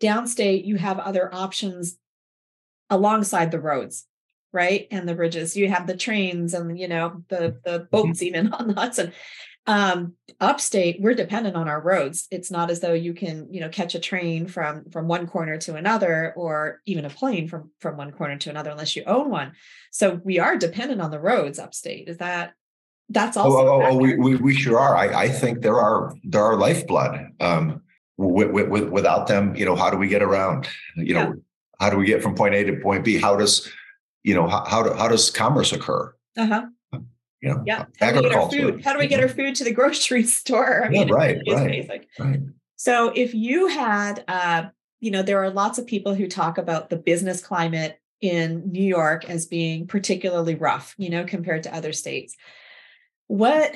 downstate 0.00 0.64
you 0.64 0.76
have 0.76 0.98
other 0.98 1.34
options 1.34 1.98
alongside 2.90 3.50
the 3.50 3.60
roads, 3.60 4.06
right? 4.52 4.86
And 4.90 5.08
the 5.08 5.14
bridges. 5.14 5.56
You 5.56 5.68
have 5.68 5.86
the 5.86 5.96
trains 5.96 6.54
and 6.54 6.78
you 6.78 6.88
know 6.88 7.22
the 7.28 7.58
the 7.64 7.80
boats 7.90 8.22
even 8.22 8.52
on 8.52 8.68
the 8.68 8.74
Hudson. 8.74 9.12
Um, 9.66 10.12
upstate, 10.40 11.00
we're 11.00 11.14
dependent 11.14 11.56
on 11.56 11.68
our 11.68 11.80
roads. 11.80 12.28
It's 12.30 12.50
not 12.50 12.70
as 12.70 12.80
though 12.80 12.92
you 12.92 13.14
can, 13.14 13.50
you 13.50 13.60
know, 13.60 13.70
catch 13.70 13.94
a 13.94 13.98
train 13.98 14.46
from 14.46 14.90
from 14.90 15.08
one 15.08 15.26
corner 15.26 15.56
to 15.58 15.76
another, 15.76 16.34
or 16.36 16.82
even 16.84 17.06
a 17.06 17.10
plane 17.10 17.48
from 17.48 17.70
from 17.80 17.96
one 17.96 18.12
corner 18.12 18.36
to 18.36 18.50
another, 18.50 18.70
unless 18.70 18.94
you 18.94 19.04
own 19.06 19.30
one. 19.30 19.52
So 19.90 20.20
we 20.22 20.38
are 20.38 20.56
dependent 20.56 21.00
on 21.00 21.10
the 21.10 21.20
roads 21.20 21.58
upstate. 21.58 22.08
Is 22.08 22.18
that 22.18 22.52
that's 23.08 23.36
also 23.36 23.56
oh, 23.56 23.82
oh, 23.82 23.86
oh 23.86 23.96
we, 23.96 24.16
we, 24.16 24.36
we 24.36 24.54
sure 24.54 24.78
are. 24.78 24.96
I, 24.96 25.24
I 25.24 25.28
think 25.28 25.62
there 25.62 25.78
are 25.80 26.14
there 26.24 26.42
are 26.42 26.56
lifeblood. 26.56 27.30
Um, 27.40 27.80
with, 28.16 28.50
with, 28.52 28.90
without 28.90 29.26
them, 29.26 29.56
you 29.56 29.64
know, 29.64 29.74
how 29.74 29.90
do 29.90 29.96
we 29.96 30.06
get 30.06 30.22
around? 30.22 30.68
You 30.94 31.14
know, 31.14 31.20
yeah. 31.20 31.32
How 31.80 31.90
do 31.90 31.96
we 31.96 32.06
get 32.06 32.22
from 32.22 32.34
point 32.34 32.54
A 32.54 32.64
to 32.64 32.76
point 32.76 33.04
B? 33.04 33.18
How 33.18 33.36
does, 33.36 33.70
you 34.22 34.34
know, 34.34 34.48
how 34.48 34.64
how, 34.64 34.82
do, 34.82 34.92
how 34.94 35.08
does 35.08 35.30
commerce 35.30 35.72
occur? 35.72 36.14
Uh-huh. 36.36 36.66
You 37.40 37.50
know, 37.50 37.62
yeah. 37.66 37.84
How 38.00 38.10
do 38.10 38.22
we 38.22 38.22
get 38.22 38.34
our 38.34 38.50
food? 38.50 38.84
How 38.84 38.92
do 38.94 38.98
we 38.98 39.06
get 39.06 39.20
our 39.20 39.28
food 39.28 39.54
to 39.56 39.64
the 39.64 39.72
grocery 39.72 40.22
store? 40.24 40.84
I 40.84 40.88
mean, 40.88 41.08
yeah, 41.08 41.14
right, 41.14 41.42
right, 41.46 42.08
right. 42.18 42.40
So 42.76 43.12
if 43.14 43.34
you 43.34 43.66
had, 43.66 44.24
uh, 44.28 44.64
you 45.00 45.10
know, 45.10 45.22
there 45.22 45.42
are 45.42 45.50
lots 45.50 45.78
of 45.78 45.86
people 45.86 46.14
who 46.14 46.26
talk 46.26 46.56
about 46.56 46.88
the 46.88 46.96
business 46.96 47.42
climate 47.42 48.00
in 48.22 48.72
New 48.72 48.82
York 48.82 49.28
as 49.28 49.44
being 49.44 49.86
particularly 49.86 50.54
rough, 50.54 50.94
you 50.96 51.10
know, 51.10 51.24
compared 51.24 51.62
to 51.64 51.74
other 51.74 51.92
states. 51.92 52.34
What 53.26 53.74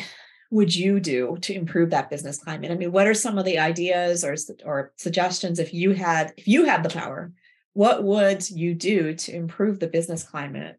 would 0.50 0.75
you 0.75 1.00
do 1.00 1.37
to 1.43 1.52
improve 1.52 1.90
that 1.90 2.09
business 2.09 2.38
climate? 2.38 2.71
I 2.71 2.75
mean, 2.75 2.93
what 2.93 3.07
are 3.07 3.14
some 3.14 3.37
of 3.37 3.45
the 3.45 3.59
ideas 3.59 4.25
or 4.25 4.37
or 4.64 4.93
suggestions 4.97 5.59
if 5.59 5.75
you 5.75 5.93
had 5.93 6.33
if 6.38 6.49
you 6.49 6.64
had 6.64 6.83
the 6.83 6.88
power? 6.88 7.33
What 7.75 8.03
would 8.05 8.51
you 8.51 8.75
do 8.75 9.15
to 9.15 9.35
improve 9.35 9.79
the 9.79 9.87
business 9.87 10.23
climate? 10.23 10.79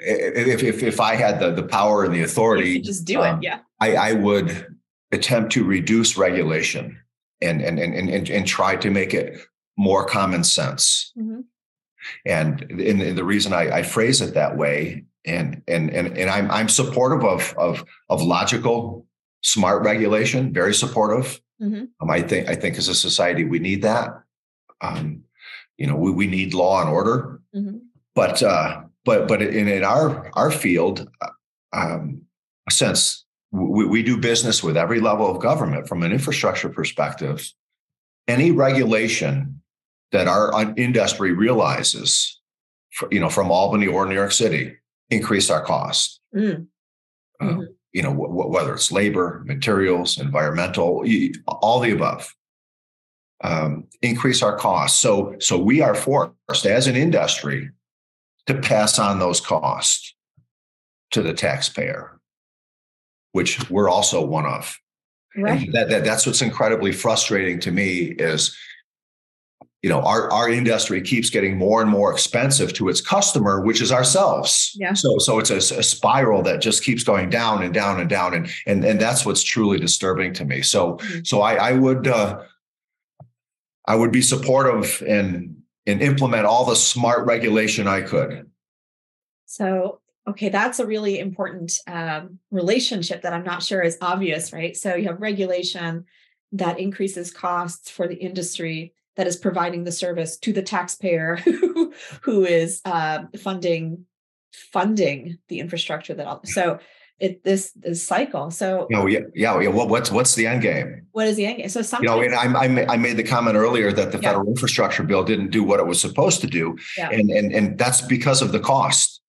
If 0.00 0.62
if, 0.62 0.82
if 0.82 1.00
I 1.00 1.14
had 1.14 1.40
the 1.40 1.52
the 1.52 1.62
power 1.62 2.04
and 2.04 2.14
the 2.14 2.22
authority, 2.22 2.80
just 2.80 3.04
do 3.04 3.20
um, 3.20 3.38
it. 3.38 3.44
Yeah, 3.44 3.60
I, 3.80 3.94
I 3.94 4.12
would 4.12 4.76
attempt 5.12 5.52
to 5.52 5.64
reduce 5.64 6.16
regulation 6.16 6.98
and 7.40 7.60
and 7.60 7.78
and 7.78 7.94
and, 7.94 8.30
and 8.30 8.46
try 8.46 8.76
to 8.76 8.90
make 8.90 9.14
it 9.14 9.40
more 9.76 10.04
common 10.04 10.44
sense. 10.44 11.12
Mm-hmm. 11.16 11.40
And, 12.24 12.62
and, 12.70 13.18
the 13.18 13.24
reason 13.24 13.52
I, 13.52 13.78
I 13.78 13.82
phrase 13.82 14.20
it 14.20 14.34
that 14.34 14.56
way 14.56 15.04
and 15.24 15.62
and 15.68 15.90
and 15.90 16.16
and 16.16 16.30
I'm 16.30 16.50
I'm 16.50 16.68
supportive 16.68 17.24
of 17.24 17.54
of 17.58 17.84
of 18.08 18.22
logical, 18.22 19.06
smart 19.42 19.84
regulation. 19.84 20.52
Very 20.52 20.74
supportive. 20.74 21.40
Mm-hmm. 21.60 21.84
Um, 22.00 22.10
I 22.10 22.22
think 22.22 22.48
I 22.48 22.54
think 22.54 22.78
as 22.78 22.88
a 22.88 22.94
society 22.94 23.44
we 23.44 23.58
need 23.58 23.82
that. 23.82 24.10
Um, 24.80 25.24
you 25.78 25.86
know, 25.86 25.96
we 25.96 26.10
we 26.10 26.26
need 26.26 26.52
law 26.54 26.82
and 26.82 26.90
order. 26.90 27.40
Mm-hmm. 27.54 27.78
But 28.14 28.42
uh, 28.42 28.82
but 29.04 29.28
but 29.28 29.40
in 29.40 29.68
in 29.68 29.84
our 29.84 30.30
our 30.34 30.50
field, 30.50 31.08
uh, 31.22 31.28
um, 31.72 32.22
since 32.68 33.24
we, 33.52 33.86
we 33.86 34.02
do 34.02 34.18
business 34.18 34.62
with 34.62 34.76
every 34.76 35.00
level 35.00 35.30
of 35.30 35.40
government 35.40 35.88
from 35.88 36.02
an 36.02 36.12
infrastructure 36.12 36.68
perspective, 36.68 37.50
any 38.26 38.50
regulation 38.50 39.62
that 40.12 40.26
our 40.26 40.52
uh, 40.54 40.74
industry 40.76 41.32
realizes, 41.32 42.40
you 43.10 43.20
know, 43.20 43.28
from 43.28 43.50
Albany 43.50 43.86
or 43.86 44.04
New 44.04 44.14
York 44.14 44.32
City, 44.32 44.76
increase 45.10 45.48
our 45.48 45.62
costs. 45.62 46.20
Mm. 46.34 46.66
Uh, 47.40 47.44
mm-hmm. 47.44 47.62
You 47.92 48.02
know, 48.02 48.10
w- 48.10 48.28
w- 48.28 48.50
whether 48.50 48.74
it's 48.74 48.92
labor, 48.92 49.42
materials, 49.46 50.18
environmental, 50.18 51.04
all 51.46 51.80
the 51.80 51.92
above, 51.92 52.34
um, 53.42 53.84
increase 54.02 54.42
our 54.42 54.56
costs. 54.56 54.98
So, 55.00 55.36
so 55.38 55.58
we 55.58 55.80
are 55.80 55.94
forced 55.94 56.66
as 56.66 56.86
an 56.86 56.96
industry 56.96 57.70
to 58.46 58.54
pass 58.54 58.98
on 58.98 59.18
those 59.18 59.40
costs 59.40 60.14
to 61.10 61.22
the 61.22 61.34
taxpayer, 61.34 62.18
which 63.32 63.70
we're 63.70 63.88
also 63.88 64.24
one 64.24 64.46
of. 64.46 64.78
Right. 65.36 65.70
That, 65.72 65.88
that, 65.90 66.04
that's 66.04 66.26
what's 66.26 66.42
incredibly 66.42 66.92
frustrating 66.92 67.60
to 67.60 67.70
me 67.70 68.14
is 68.18 68.56
you 69.82 69.88
know 69.88 70.00
our, 70.00 70.30
our 70.32 70.48
industry 70.48 71.00
keeps 71.00 71.30
getting 71.30 71.56
more 71.56 71.80
and 71.80 71.90
more 71.90 72.12
expensive 72.12 72.72
to 72.72 72.88
its 72.88 73.00
customer 73.00 73.60
which 73.60 73.80
is 73.80 73.92
ourselves 73.92 74.72
yeah. 74.74 74.92
so 74.92 75.18
so 75.18 75.38
it's 75.38 75.50
a, 75.50 75.78
a, 75.78 75.82
spiral 75.82 76.42
that 76.42 76.60
just 76.60 76.82
keeps 76.82 77.04
going 77.04 77.30
down 77.30 77.62
and 77.62 77.72
down 77.72 78.00
and 78.00 78.10
down 78.10 78.34
and 78.34 78.50
and, 78.66 78.84
and 78.84 79.00
that's 79.00 79.24
what's 79.24 79.42
truly 79.42 79.78
disturbing 79.78 80.32
to 80.32 80.44
me 80.44 80.62
so 80.62 80.94
mm-hmm. 80.94 81.20
so 81.22 81.42
i 81.42 81.54
i 81.54 81.72
would 81.72 82.08
uh 82.08 82.40
i 83.88 83.96
would 83.96 84.12
be 84.12 84.22
supportive 84.22 85.02
and 85.06 85.56
and 85.86 86.02
implement 86.02 86.44
all 86.44 86.64
the 86.66 86.76
smart 86.76 87.26
regulation 87.26 87.88
i 87.88 88.02
could. 88.02 88.48
So 89.46 90.00
okay 90.28 90.50
that's 90.50 90.78
a 90.78 90.86
really 90.86 91.18
important 91.18 91.72
um, 91.88 92.38
relationship 92.50 93.22
that 93.22 93.32
i'm 93.32 93.44
not 93.44 93.62
sure 93.62 93.82
is 93.82 93.98
obvious 94.00 94.52
right? 94.52 94.76
So 94.76 94.94
you 94.94 95.08
have 95.08 95.20
regulation 95.20 96.04
that 96.52 96.78
increases 96.78 97.32
costs 97.32 97.90
for 97.90 98.06
the 98.06 98.16
industry 98.16 98.92
that 99.16 99.26
is 99.26 99.36
providing 99.36 99.84
the 99.84 99.92
service 99.92 100.38
to 100.38 100.52
the 100.52 100.62
taxpayer 100.62 101.36
who, 102.22 102.44
is 102.44 102.80
uh, 102.84 103.24
funding 103.40 104.06
funding 104.52 105.38
the 105.48 105.60
infrastructure 105.60 106.14
that 106.14 106.26
all 106.26 106.40
so 106.44 106.78
it 107.20 107.42
this 107.44 107.72
this 107.72 108.06
cycle. 108.06 108.50
So 108.50 108.86
you 108.90 108.96
know, 108.96 109.06
yeah 109.06 109.20
yeah, 109.34 109.60
yeah. 109.60 109.68
What, 109.68 109.88
what's 109.88 110.10
what's 110.10 110.34
the 110.34 110.46
end 110.46 110.62
game? 110.62 111.06
What 111.12 111.26
is 111.26 111.36
the 111.36 111.46
end 111.46 111.58
game? 111.58 111.68
So 111.68 111.82
some 111.82 112.02
you 112.02 112.08
know 112.08 112.20
I, 112.20 112.66
I, 112.66 112.86
I 112.94 112.96
made 112.96 113.16
the 113.16 113.24
comment 113.24 113.56
earlier 113.56 113.92
that 113.92 114.12
the 114.12 114.18
yeah. 114.18 114.30
federal 114.30 114.48
infrastructure 114.48 115.02
bill 115.02 115.24
didn't 115.24 115.50
do 115.50 115.62
what 115.64 115.80
it 115.80 115.86
was 115.86 116.00
supposed 116.00 116.40
to 116.42 116.46
do. 116.46 116.76
Yeah. 116.96 117.10
and 117.10 117.30
and 117.30 117.52
and 117.52 117.78
that's 117.78 118.00
because 118.02 118.42
of 118.42 118.52
the 118.52 118.60
cost. 118.60 119.20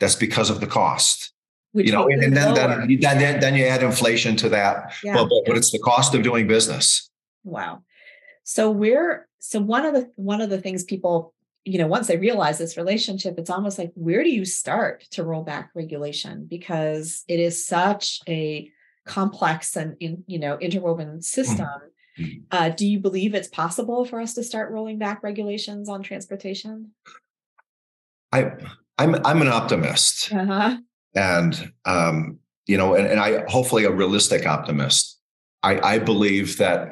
That's 0.00 0.14
because 0.14 0.50
of 0.50 0.60
the 0.60 0.66
cost. 0.66 1.32
Which 1.72 1.86
you 1.86 1.92
know 1.92 2.08
and, 2.08 2.22
and 2.22 2.36
then, 2.36 2.54
then, 2.54 2.98
then 3.00 3.40
then 3.40 3.54
you 3.54 3.64
add 3.64 3.82
inflation 3.82 4.34
to 4.36 4.48
that. 4.48 4.92
Yeah. 5.04 5.14
but, 5.14 5.28
but 5.46 5.56
it's 5.56 5.70
the 5.70 5.78
cost 5.78 6.14
of 6.14 6.22
doing 6.22 6.48
business. 6.48 7.10
Wow. 7.44 7.84
So 8.42 8.70
we're 8.70 9.28
so 9.38 9.60
one 9.60 9.84
of 9.84 9.94
the 9.94 10.10
one 10.16 10.40
of 10.40 10.50
the 10.50 10.60
things 10.60 10.84
people, 10.84 11.32
you 11.64 11.78
know, 11.78 11.86
once 11.86 12.06
they 12.06 12.16
realize 12.16 12.58
this 12.58 12.76
relationship, 12.76 13.34
it's 13.38 13.50
almost 13.50 13.78
like 13.78 13.92
where 13.94 14.22
do 14.22 14.30
you 14.30 14.44
start 14.44 15.04
to 15.10 15.24
roll 15.24 15.42
back 15.42 15.70
regulation 15.74 16.46
because 16.48 17.24
it 17.28 17.38
is 17.38 17.66
such 17.66 18.20
a 18.28 18.70
complex 19.04 19.76
and 19.76 19.96
in, 20.00 20.24
you 20.26 20.38
know 20.38 20.58
interwoven 20.58 21.20
system. 21.22 21.66
Mm-hmm. 22.18 22.38
Uh, 22.50 22.68
do 22.70 22.86
you 22.86 22.98
believe 22.98 23.34
it's 23.34 23.48
possible 23.48 24.04
for 24.04 24.20
us 24.20 24.34
to 24.34 24.42
start 24.42 24.70
rolling 24.70 24.98
back 24.98 25.22
regulations 25.22 25.88
on 25.88 26.02
transportation? 26.02 26.92
I 28.32 28.52
I'm 28.98 29.14
I'm 29.26 29.42
an 29.42 29.48
optimist, 29.48 30.32
uh-huh. 30.32 30.78
and 31.14 31.72
um, 31.84 32.38
you 32.66 32.76
know, 32.76 32.94
and, 32.94 33.06
and 33.06 33.20
I 33.20 33.44
hopefully 33.48 33.84
a 33.84 33.90
realistic 33.90 34.46
optimist. 34.46 35.18
I, 35.62 35.94
I 35.94 35.98
believe 35.98 36.56
that 36.56 36.88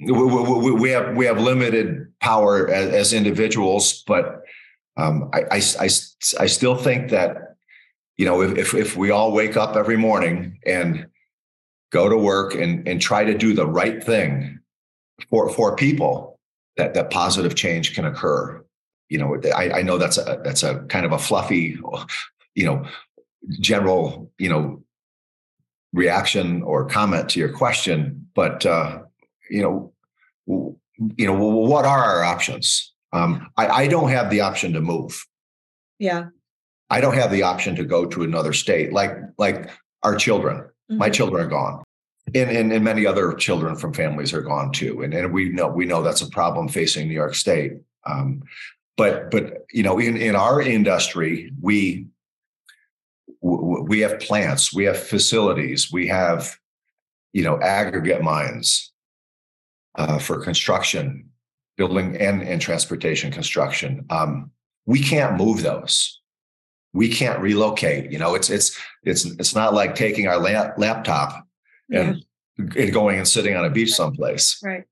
we, 0.00 0.70
we, 0.72 0.90
have 0.90 1.16
we 1.16 1.26
have 1.26 1.38
limited 1.38 2.06
power 2.20 2.68
as, 2.70 2.92
as 2.92 3.12
individuals, 3.12 4.02
but 4.06 4.42
um, 4.96 5.30
I, 5.32 5.42
I, 5.50 5.56
I, 5.56 5.88
I 6.38 6.46
still 6.46 6.76
think 6.76 7.10
that 7.10 7.56
you 8.16 8.26
know 8.26 8.42
if 8.42 8.74
if 8.74 8.96
we 8.96 9.10
all 9.10 9.32
wake 9.32 9.56
up 9.56 9.76
every 9.76 9.96
morning 9.96 10.58
and 10.66 11.06
go 11.90 12.08
to 12.08 12.16
work 12.16 12.54
and 12.54 12.86
and 12.88 13.00
try 13.00 13.24
to 13.24 13.36
do 13.36 13.54
the 13.54 13.66
right 13.66 14.02
thing 14.02 14.60
for 15.28 15.50
for 15.50 15.76
people, 15.76 16.38
that 16.76 16.94
that 16.94 17.10
positive 17.10 17.54
change 17.54 17.94
can 17.94 18.04
occur. 18.04 18.64
You 19.08 19.18
know, 19.18 19.40
I, 19.54 19.80
I 19.80 19.82
know 19.82 19.98
that's 19.98 20.18
a 20.18 20.40
that's 20.44 20.62
a 20.62 20.80
kind 20.84 21.04
of 21.04 21.12
a 21.12 21.18
fluffy, 21.18 21.78
you 22.54 22.64
know, 22.64 22.86
general 23.60 24.30
you 24.38 24.48
know 24.48 24.82
reaction 25.92 26.62
or 26.62 26.86
comment 26.86 27.28
to 27.30 27.40
your 27.40 27.52
question, 27.52 28.28
but 28.34 28.64
uh, 28.64 29.00
you 29.50 29.62
know, 29.62 29.92
you 31.16 31.26
know, 31.26 31.34
what 31.34 31.84
are 31.84 32.02
our 32.02 32.24
options? 32.24 32.92
Um, 33.12 33.50
I, 33.56 33.66
I 33.68 33.86
don't 33.88 34.10
have 34.10 34.30
the 34.30 34.40
option 34.40 34.72
to 34.74 34.80
move. 34.80 35.24
Yeah. 35.98 36.26
I 36.88 37.00
don't 37.00 37.14
have 37.14 37.30
the 37.30 37.42
option 37.42 37.76
to 37.76 37.84
go 37.84 38.06
to 38.06 38.22
another 38.22 38.52
state 38.52 38.92
like 38.92 39.12
like 39.38 39.70
our 40.02 40.16
children. 40.16 40.58
Mm-hmm. 40.58 40.98
My 40.98 41.10
children 41.10 41.44
are 41.44 41.48
gone. 41.48 41.82
And, 42.32 42.50
and, 42.50 42.72
and 42.72 42.84
many 42.84 43.06
other 43.06 43.32
children 43.34 43.74
from 43.74 43.92
families 43.92 44.32
are 44.32 44.42
gone 44.42 44.70
too. 44.72 45.02
And, 45.02 45.12
and 45.14 45.32
we 45.32 45.48
know 45.48 45.68
we 45.68 45.84
know 45.84 46.02
that's 46.02 46.22
a 46.22 46.30
problem 46.30 46.68
facing 46.68 47.08
New 47.08 47.14
York 47.14 47.34
State. 47.34 47.72
Um, 48.06 48.42
but 48.96 49.30
but 49.30 49.64
you 49.72 49.82
know, 49.82 49.98
in, 49.98 50.16
in 50.16 50.36
our 50.36 50.60
industry, 50.60 51.52
we 51.60 52.06
we 53.40 54.00
have 54.00 54.20
plants, 54.20 54.72
we 54.72 54.84
have 54.84 54.98
facilities, 54.98 55.90
we 55.92 56.06
have 56.08 56.56
you 57.32 57.42
know 57.42 57.58
aggregate 57.60 58.22
mines 58.22 58.89
uh, 60.00 60.18
for 60.18 60.40
construction, 60.40 61.28
building 61.76 62.16
and, 62.16 62.42
and 62.42 62.60
transportation 62.60 63.30
construction. 63.30 64.06
Um, 64.08 64.50
we 64.86 65.00
can't 65.00 65.36
move 65.36 65.62
those. 65.62 66.20
We 66.94 67.10
can't 67.10 67.38
relocate. 67.38 68.10
You 68.10 68.18
know, 68.18 68.34
it's 68.34 68.48
it's 68.48 68.76
it's 69.04 69.26
it's 69.26 69.54
not 69.54 69.74
like 69.74 69.94
taking 69.94 70.26
our 70.26 70.38
lap, 70.38 70.74
laptop 70.78 71.46
and, 71.92 72.24
yeah. 72.56 72.82
and 72.82 72.92
going 72.92 73.18
and 73.18 73.28
sitting 73.28 73.54
on 73.56 73.64
a 73.66 73.70
beach 73.70 73.92
someplace. 73.92 74.58
Right. 74.64 74.84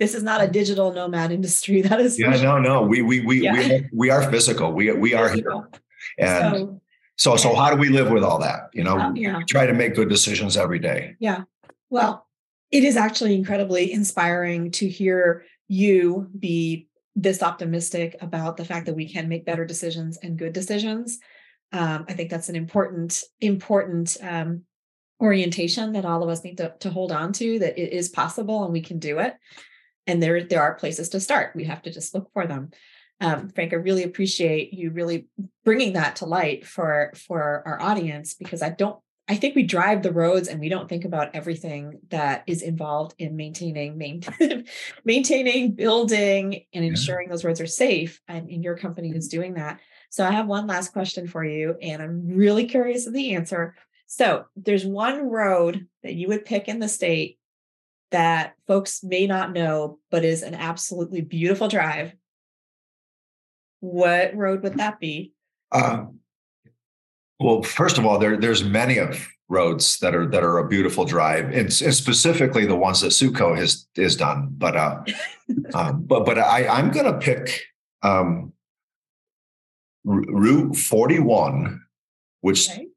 this 0.00 0.14
is 0.14 0.22
not 0.22 0.42
a 0.42 0.48
digital 0.48 0.92
nomad 0.92 1.30
industry. 1.30 1.80
That 1.88 2.00
is 2.00 2.18
yeah, 2.18 2.42
no, 2.42 2.58
no. 2.58 2.82
We 2.82 3.02
we 3.02 3.20
we 3.20 3.42
yeah. 3.42 3.52
we, 3.52 3.88
we 3.92 4.10
are 4.10 4.28
physical. 4.30 4.72
We 4.72 4.92
we 4.92 5.14
are 5.14 5.28
here. 5.28 5.68
And 6.18 6.80
so, 7.16 7.36
so, 7.36 7.36
so 7.36 7.54
how 7.54 7.70
do 7.70 7.76
we 7.76 7.88
live 7.88 8.10
with 8.10 8.24
all 8.24 8.40
that? 8.40 8.70
You 8.74 8.82
know, 8.82 8.98
uh, 8.98 9.12
yeah. 9.14 9.40
try 9.48 9.64
to 9.66 9.74
make 9.74 9.94
good 9.94 10.08
decisions 10.08 10.56
every 10.56 10.80
day. 10.80 11.14
Yeah. 11.20 11.44
Well, 11.88 12.26
it 12.70 12.84
is 12.84 12.96
actually 12.96 13.34
incredibly 13.34 13.92
inspiring 13.92 14.70
to 14.72 14.88
hear 14.88 15.44
you 15.68 16.28
be 16.38 16.88
this 17.16 17.42
optimistic 17.42 18.16
about 18.20 18.56
the 18.56 18.64
fact 18.64 18.86
that 18.86 18.94
we 18.94 19.08
can 19.08 19.28
make 19.28 19.44
better 19.44 19.64
decisions 19.64 20.18
and 20.18 20.38
good 20.38 20.52
decisions. 20.52 21.18
Um, 21.72 22.04
I 22.08 22.14
think 22.14 22.30
that's 22.30 22.48
an 22.48 22.56
important, 22.56 23.22
important 23.40 24.16
um, 24.22 24.62
orientation 25.20 25.92
that 25.92 26.04
all 26.04 26.22
of 26.22 26.28
us 26.28 26.44
need 26.44 26.56
to, 26.58 26.74
to 26.80 26.90
hold 26.90 27.12
on 27.12 27.32
to 27.34 27.58
that 27.58 27.78
it 27.78 27.92
is 27.92 28.08
possible 28.08 28.64
and 28.64 28.72
we 28.72 28.80
can 28.80 28.98
do 28.98 29.18
it. 29.18 29.36
And 30.06 30.22
there, 30.22 30.42
there 30.42 30.62
are 30.62 30.74
places 30.74 31.10
to 31.10 31.20
start. 31.20 31.54
We 31.54 31.64
have 31.64 31.82
to 31.82 31.92
just 31.92 32.14
look 32.14 32.30
for 32.32 32.46
them. 32.46 32.70
Um, 33.20 33.50
Frank, 33.50 33.72
I 33.72 33.76
really 33.76 34.02
appreciate 34.02 34.72
you 34.72 34.90
really 34.90 35.28
bringing 35.64 35.92
that 35.92 36.16
to 36.16 36.26
light 36.26 36.66
for 36.66 37.12
for 37.14 37.62
our 37.66 37.80
audience 37.80 38.32
because 38.32 38.62
I 38.62 38.70
don't 38.70 38.98
I 39.30 39.36
think 39.36 39.54
we 39.54 39.62
drive 39.62 40.02
the 40.02 40.12
roads 40.12 40.48
and 40.48 40.58
we 40.58 40.68
don't 40.68 40.88
think 40.88 41.04
about 41.04 41.36
everything 41.36 42.00
that 42.08 42.42
is 42.48 42.62
involved 42.62 43.14
in 43.16 43.36
maintaining, 43.36 43.96
maintain, 43.96 44.64
maintaining, 45.04 45.76
building, 45.76 46.64
and 46.74 46.84
ensuring 46.84 47.28
those 47.28 47.44
roads 47.44 47.60
are 47.60 47.66
safe. 47.68 48.20
And, 48.26 48.50
and 48.50 48.64
your 48.64 48.76
company 48.76 49.10
is 49.10 49.28
doing 49.28 49.54
that. 49.54 49.78
So 50.10 50.26
I 50.26 50.32
have 50.32 50.48
one 50.48 50.66
last 50.66 50.92
question 50.92 51.28
for 51.28 51.44
you, 51.44 51.76
and 51.80 52.02
I'm 52.02 52.26
really 52.26 52.66
curious 52.66 53.06
of 53.06 53.12
the 53.12 53.36
answer. 53.36 53.76
So 54.06 54.46
there's 54.56 54.84
one 54.84 55.30
road 55.30 55.86
that 56.02 56.14
you 56.14 56.26
would 56.26 56.44
pick 56.44 56.66
in 56.66 56.80
the 56.80 56.88
state 56.88 57.38
that 58.10 58.54
folks 58.66 59.04
may 59.04 59.28
not 59.28 59.52
know, 59.52 60.00
but 60.10 60.24
is 60.24 60.42
an 60.42 60.56
absolutely 60.56 61.20
beautiful 61.20 61.68
drive. 61.68 62.14
What 63.78 64.34
road 64.34 64.64
would 64.64 64.78
that 64.78 64.98
be? 64.98 65.34
Um, 65.70 66.19
well, 67.40 67.62
first 67.62 67.98
of 67.98 68.04
all, 68.04 68.18
there 68.18 68.36
there's 68.36 68.62
many 68.62 68.98
of 68.98 69.26
roads 69.48 69.98
that 69.98 70.14
are 70.14 70.26
that 70.26 70.42
are 70.42 70.58
a 70.58 70.68
beautiful 70.68 71.04
drive, 71.04 71.46
and, 71.46 71.54
and 71.56 71.94
specifically 71.94 72.66
the 72.66 72.76
ones 72.76 73.00
that 73.00 73.10
Suit-Kote 73.12 73.58
has 73.58 73.86
is 73.96 74.14
done. 74.14 74.48
But 74.52 74.76
uh, 74.76 75.02
um, 75.74 76.02
but 76.02 76.26
but 76.26 76.38
I 76.38 76.68
I'm 76.68 76.90
gonna 76.90 77.18
pick 77.18 77.62
um, 78.02 78.52
Route 80.04 80.76
41, 80.76 81.82
which 82.42 82.70
okay. 82.70 82.88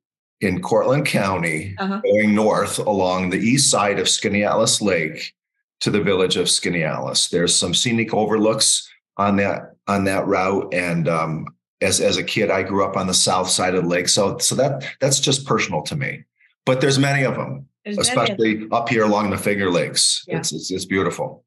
in 0.42 0.62
Cortland 0.62 1.06
County, 1.06 1.76
uh-huh. 1.78 2.02
going 2.02 2.36
north 2.36 2.80
along 2.80 3.30
the 3.30 3.40
east 3.40 3.72
side 3.72 3.98
of 3.98 4.08
Skaneateles 4.08 4.82
Lake 4.82 5.34
to 5.82 5.90
the 5.90 6.02
village 6.02 6.38
of 6.38 6.48
Skaneateles. 6.48 7.30
There's 7.30 7.56
some 7.56 7.74
scenic 7.74 8.14
overlooks 8.14 8.90
on 9.18 9.38
that 9.38 9.76
on 9.88 10.04
that 10.04 10.28
route, 10.28 10.74
and 10.74 11.08
um, 11.08 11.48
as 11.84 12.00
as 12.00 12.18
a 12.18 12.24
kid 12.24 12.50
i 12.50 12.64
grew 12.64 12.84
up 12.84 12.98
on 12.98 13.08
the 13.08 13.14
south 13.14 13.50
side 13.50 13.76
of 13.76 13.84
the 13.84 13.90
lake. 13.90 14.10
So 14.10 14.38
so 14.38 14.56
that 14.56 14.86
that's 15.00 15.20
just 15.20 15.46
personal 15.46 15.82
to 15.84 15.96
me. 15.96 16.24
But 16.66 16.82
there's 16.82 16.98
many 16.98 17.24
of 17.24 17.36
them 17.36 17.68
there's 17.86 17.98
especially 17.98 18.54
of 18.54 18.60
them. 18.62 18.74
up 18.74 18.90
here 18.90 19.04
along 19.04 19.30
the 19.30 19.38
finger 19.38 19.70
lakes. 19.70 20.24
Yeah. 20.28 20.38
it's, 20.38 20.52
it's, 20.54 20.72
it's 20.72 20.86
beautiful. 20.86 21.44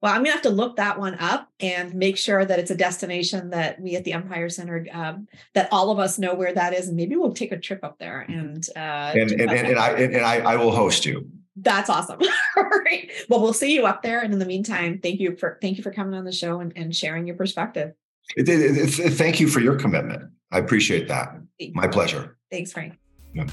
Well 0.00 0.12
i'm 0.12 0.20
gonna 0.20 0.32
have 0.32 0.42
to 0.42 0.50
look 0.50 0.76
that 0.76 0.98
one 0.98 1.14
up 1.18 1.48
and 1.60 1.94
make 1.94 2.18
sure 2.18 2.44
that 2.44 2.58
it's 2.58 2.70
a 2.70 2.74
destination 2.76 3.50
that 3.50 3.80
we 3.80 3.96
at 3.96 4.04
the 4.04 4.12
empire 4.12 4.50
center 4.50 4.86
um, 4.92 5.28
that 5.54 5.68
all 5.72 5.90
of 5.90 5.98
us 5.98 6.18
know 6.18 6.34
where 6.34 6.52
that 6.52 6.74
is 6.74 6.88
and 6.88 6.96
maybe 6.96 7.16
we'll 7.16 7.32
take 7.32 7.52
a 7.52 7.58
trip 7.58 7.82
up 7.82 7.98
there 7.98 8.20
and 8.20 8.68
uh 8.76 9.12
and 9.14 9.30
and, 9.30 9.50
and, 9.50 9.68
and, 9.68 9.78
i 9.78 9.90
and, 9.92 10.16
I, 10.16 10.36
I 10.40 10.56
will 10.56 10.72
host 10.72 11.06
you. 11.06 11.30
That's 11.56 11.88
awesome. 11.88 12.18
All 12.56 12.64
right. 12.64 13.10
Well 13.28 13.40
we'll 13.40 13.54
see 13.54 13.72
you 13.72 13.86
up 13.86 14.02
there 14.02 14.20
and 14.20 14.32
in 14.32 14.38
the 14.38 14.44
meantime 14.44 14.98
thank 14.98 15.20
you 15.20 15.36
for 15.36 15.58
thank 15.62 15.78
you 15.78 15.82
for 15.82 15.92
coming 15.92 16.14
on 16.14 16.24
the 16.24 16.32
show 16.32 16.60
and, 16.60 16.72
and 16.76 16.94
sharing 16.94 17.26
your 17.26 17.36
perspective 17.36 17.94
thank 18.38 19.40
you 19.40 19.48
for 19.48 19.60
your 19.60 19.76
commitment. 19.76 20.30
I 20.50 20.58
appreciate 20.58 21.08
that. 21.08 21.36
My 21.72 21.86
pleasure. 21.86 22.36
Thanks, 22.50 22.72
Frank. 22.72 22.98
Yeah. 23.34 23.46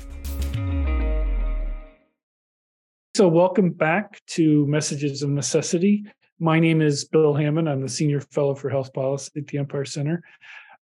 So, 3.15 3.27
welcome 3.27 3.71
back 3.71 4.21
to 4.27 4.65
Messages 4.67 5.21
of 5.21 5.29
Necessity. 5.29 6.05
My 6.39 6.59
name 6.59 6.81
is 6.81 7.05
Bill 7.05 7.33
Hammond. 7.33 7.69
I'm 7.69 7.81
the 7.81 7.89
Senior 7.89 8.21
Fellow 8.21 8.55
for 8.55 8.69
Health 8.69 8.93
Policy 8.93 9.31
at 9.37 9.47
the 9.47 9.57
Empire 9.57 9.85
Center. 9.85 10.23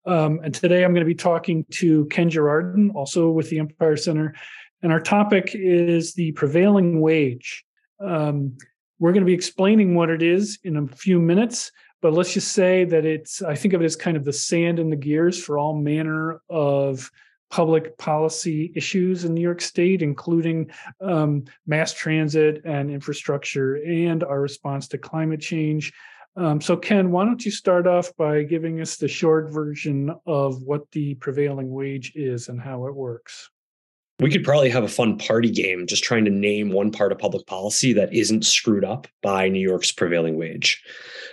Um, 0.06 0.40
and 0.42 0.54
today 0.54 0.84
I'm 0.84 0.92
going 0.92 1.04
to 1.04 1.08
be 1.08 1.14
talking 1.14 1.66
to 1.72 2.06
Ken 2.06 2.30
Girardin, 2.30 2.94
also 2.94 3.30
with 3.30 3.50
the 3.50 3.58
Empire 3.58 3.96
Center. 3.96 4.34
And 4.82 4.92
our 4.92 5.00
topic 5.00 5.50
is 5.54 6.14
the 6.14 6.32
prevailing 6.32 7.00
wage. 7.00 7.64
Um, 8.02 8.56
we're 8.98 9.12
going 9.12 9.22
to 9.22 9.26
be 9.26 9.34
explaining 9.34 9.94
what 9.94 10.08
it 10.08 10.22
is 10.22 10.58
in 10.64 10.76
a 10.76 10.86
few 10.86 11.20
minutes, 11.20 11.70
but 12.00 12.12
let's 12.12 12.32
just 12.32 12.52
say 12.52 12.84
that 12.84 13.04
it's 13.04 13.42
i 13.42 13.54
think 13.54 13.74
of 13.74 13.80
it 13.80 13.84
as 13.84 13.96
kind 13.96 14.16
of 14.16 14.24
the 14.24 14.32
sand 14.32 14.78
in 14.78 14.90
the 14.90 14.96
gears 14.96 15.42
for 15.42 15.58
all 15.58 15.74
manner 15.74 16.40
of 16.48 17.10
public 17.50 17.98
policy 17.98 18.72
issues 18.76 19.24
in 19.24 19.34
new 19.34 19.40
york 19.40 19.60
state 19.60 20.02
including 20.02 20.70
um, 21.00 21.44
mass 21.66 21.92
transit 21.92 22.62
and 22.64 22.90
infrastructure 22.90 23.76
and 23.76 24.22
our 24.22 24.40
response 24.40 24.86
to 24.88 24.98
climate 24.98 25.40
change. 25.40 25.92
Um, 26.36 26.60
so 26.60 26.76
ken 26.76 27.10
why 27.10 27.24
don't 27.24 27.44
you 27.44 27.50
start 27.50 27.88
off 27.88 28.16
by 28.16 28.44
giving 28.44 28.80
us 28.80 28.96
the 28.96 29.08
short 29.08 29.50
version 29.50 30.14
of 30.26 30.62
what 30.62 30.88
the 30.92 31.14
prevailing 31.14 31.70
wage 31.70 32.12
is 32.14 32.48
and 32.48 32.60
how 32.60 32.86
it 32.86 32.94
works 32.94 33.50
we 34.20 34.30
could 34.30 34.44
probably 34.44 34.68
have 34.68 34.84
a 34.84 34.88
fun 34.88 35.16
party 35.16 35.50
game 35.50 35.86
just 35.86 36.04
trying 36.04 36.26
to 36.26 36.30
name 36.30 36.70
one 36.70 36.90
part 36.90 37.10
of 37.10 37.18
public 37.18 37.46
policy 37.46 37.94
that 37.94 38.12
isn't 38.12 38.44
screwed 38.44 38.84
up 38.84 39.08
by 39.22 39.48
New 39.48 39.60
York's 39.60 39.92
prevailing 39.92 40.36
wage. 40.36 40.82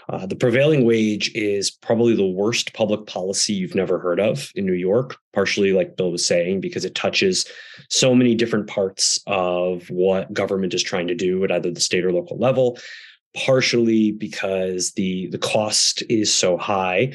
Uh, 0.09 0.25
the 0.25 0.37
prevailing 0.37 0.85
wage 0.85 1.29
is 1.35 1.69
probably 1.69 2.15
the 2.15 2.25
worst 2.25 2.73
public 2.73 3.05
policy 3.05 3.53
you've 3.53 3.75
never 3.75 3.99
heard 3.99 4.21
of 4.21 4.51
in 4.55 4.65
New 4.65 4.73
York, 4.73 5.17
partially, 5.33 5.73
like 5.73 5.97
Bill 5.97 6.11
was 6.11 6.25
saying, 6.25 6.61
because 6.61 6.85
it 6.85 6.95
touches 6.95 7.45
so 7.89 8.15
many 8.15 8.33
different 8.33 8.67
parts 8.67 9.19
of 9.27 9.89
what 9.89 10.31
government 10.31 10.73
is 10.73 10.81
trying 10.81 11.07
to 11.07 11.15
do 11.15 11.43
at 11.43 11.51
either 11.51 11.71
the 11.71 11.81
state 11.81 12.05
or 12.05 12.13
local 12.13 12.37
level, 12.37 12.77
partially 13.35 14.13
because 14.13 14.93
the, 14.93 15.27
the 15.27 15.37
cost 15.37 16.03
is 16.09 16.33
so 16.33 16.57
high, 16.57 17.11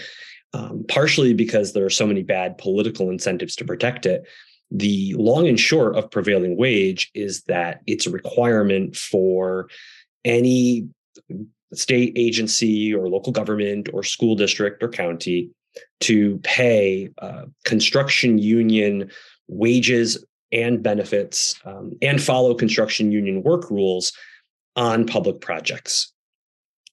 um, 0.52 0.84
partially 0.86 1.32
because 1.32 1.72
there 1.72 1.86
are 1.86 1.90
so 1.90 2.06
many 2.06 2.22
bad 2.22 2.58
political 2.58 3.08
incentives 3.08 3.56
to 3.56 3.64
protect 3.64 4.04
it 4.04 4.26
the 4.74 5.14
long 5.18 5.46
and 5.46 5.60
short 5.60 5.96
of 5.96 6.10
prevailing 6.10 6.56
wage 6.56 7.10
is 7.14 7.42
that 7.42 7.82
it's 7.86 8.06
a 8.06 8.10
requirement 8.10 8.96
for 8.96 9.68
any 10.24 10.88
state 11.74 12.12
agency 12.16 12.94
or 12.94 13.08
local 13.08 13.32
government 13.32 13.88
or 13.92 14.02
school 14.02 14.34
district 14.34 14.82
or 14.82 14.88
county 14.88 15.50
to 16.00 16.38
pay 16.38 17.10
uh, 17.18 17.44
construction 17.64 18.38
union 18.38 19.10
wages 19.48 20.24
and 20.52 20.82
benefits 20.82 21.54
um, 21.64 21.92
and 22.02 22.22
follow 22.22 22.54
construction 22.54 23.10
union 23.10 23.42
work 23.42 23.70
rules 23.70 24.12
on 24.76 25.06
public 25.06 25.40
projects. 25.40 26.11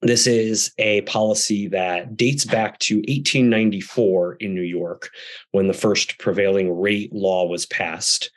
This 0.02 0.28
is 0.28 0.72
a 0.78 1.02
policy 1.02 1.68
that 1.68 2.16
dates 2.16 2.46
back 2.46 2.80
to 2.80 2.96
1894 2.98 4.36
in 4.36 4.56
New 4.56 4.62
York 4.62 5.10
when 5.52 5.68
the 5.68 5.74
first 5.74 6.18
prevailing 6.20 6.80
rate 6.80 7.12
law 7.14 7.46
was 7.46 7.66
passed. 7.66 8.32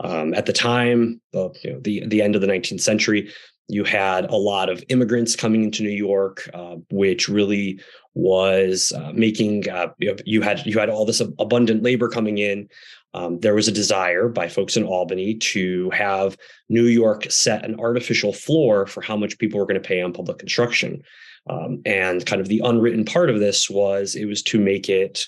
Um, 0.00 0.34
at 0.34 0.44
the 0.44 0.52
time, 0.52 1.20
the, 1.32 1.50
you 1.62 1.72
know, 1.72 1.80
the, 1.80 2.06
the 2.06 2.20
end 2.20 2.34
of 2.34 2.42
the 2.42 2.46
19th 2.46 2.82
century, 2.82 3.32
you 3.68 3.82
had 3.82 4.26
a 4.26 4.36
lot 4.36 4.68
of 4.68 4.84
immigrants 4.90 5.34
coming 5.34 5.64
into 5.64 5.82
New 5.82 5.88
York, 5.88 6.48
uh, 6.52 6.76
which 6.90 7.28
really 7.28 7.80
was 8.14 8.92
uh, 8.96 9.12
making 9.12 9.68
uh, 9.68 9.88
you 10.24 10.40
had 10.40 10.64
you 10.64 10.78
had 10.78 10.88
all 10.88 11.04
this 11.04 11.20
abundant 11.20 11.82
labor 11.82 12.08
coming 12.08 12.38
in. 12.38 12.68
Um, 13.16 13.40
there 13.40 13.54
was 13.54 13.66
a 13.66 13.72
desire 13.72 14.28
by 14.28 14.46
folks 14.48 14.76
in 14.76 14.84
Albany 14.84 15.34
to 15.36 15.88
have 15.90 16.36
New 16.68 16.84
York 16.84 17.30
set 17.30 17.64
an 17.64 17.80
artificial 17.80 18.32
floor 18.32 18.86
for 18.86 19.00
how 19.00 19.16
much 19.16 19.38
people 19.38 19.58
were 19.58 19.64
going 19.66 19.80
to 19.80 19.88
pay 19.88 20.02
on 20.02 20.12
public 20.12 20.38
construction. 20.38 21.02
Um, 21.48 21.80
and 21.86 22.26
kind 22.26 22.42
of 22.42 22.48
the 22.48 22.60
unwritten 22.62 23.04
part 23.06 23.30
of 23.30 23.40
this 23.40 23.70
was 23.70 24.16
it 24.16 24.26
was 24.26 24.42
to 24.42 24.60
make 24.60 24.90
it 24.90 25.24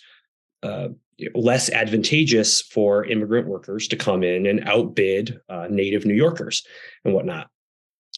uh, 0.63 0.89
less 1.35 1.71
advantageous 1.71 2.61
for 2.61 3.07
immigrant 3.07 3.49
workers 3.49 3.89
to 3.89 3.97
come 3.97 4.23
in 4.23 4.45
and 4.45 4.69
outbid 4.69 5.41
uh, 5.49 5.69
native 5.71 6.05
New 6.05 6.15
Yorkers 6.15 6.67
and 7.05 7.15
whatnot. 7.15 7.49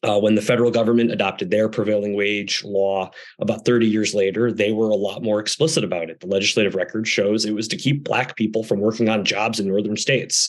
Uh, 0.02 0.18
when 0.18 0.34
the 0.34 0.42
federal 0.42 0.70
government 0.70 1.12
adopted 1.12 1.50
their 1.50 1.68
prevailing 1.68 2.14
wage 2.14 2.64
law 2.64 3.10
about 3.38 3.66
30 3.66 3.86
years 3.86 4.14
later, 4.14 4.50
they 4.50 4.72
were 4.72 4.88
a 4.88 4.94
lot 4.94 5.22
more 5.22 5.40
explicit 5.40 5.84
about 5.84 6.08
it. 6.08 6.20
The 6.20 6.26
legislative 6.26 6.74
record 6.74 7.06
shows 7.06 7.44
it 7.44 7.54
was 7.54 7.68
to 7.68 7.76
keep 7.76 8.04
Black 8.04 8.34
people 8.36 8.64
from 8.64 8.80
working 8.80 9.10
on 9.10 9.26
jobs 9.26 9.60
in 9.60 9.68
northern 9.68 9.98
states. 9.98 10.48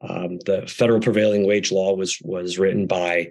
Um, 0.00 0.38
the 0.46 0.66
federal 0.66 1.00
prevailing 1.00 1.46
wage 1.46 1.70
law 1.70 1.94
was 1.94 2.18
was 2.22 2.58
written 2.58 2.86
by 2.86 3.30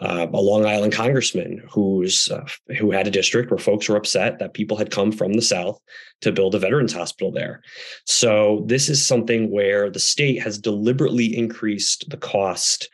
uh, 0.00 0.28
a 0.32 0.40
Long 0.40 0.64
Island 0.64 0.92
congressman 0.92 1.62
who's 1.68 2.28
uh, 2.30 2.46
who 2.78 2.92
had 2.92 3.06
a 3.06 3.10
district 3.10 3.50
where 3.50 3.58
folks 3.58 3.88
were 3.88 3.96
upset 3.96 4.38
that 4.38 4.54
people 4.54 4.76
had 4.76 4.90
come 4.90 5.10
from 5.10 5.32
the 5.32 5.42
South 5.42 5.80
to 6.20 6.32
build 6.32 6.54
a 6.54 6.58
veterans 6.58 6.92
hospital 6.92 7.32
there. 7.32 7.62
So 8.04 8.64
this 8.66 8.88
is 8.88 9.04
something 9.04 9.50
where 9.50 9.90
the 9.90 9.98
state 9.98 10.40
has 10.42 10.58
deliberately 10.58 11.36
increased 11.36 12.10
the 12.10 12.16
cost 12.16 12.88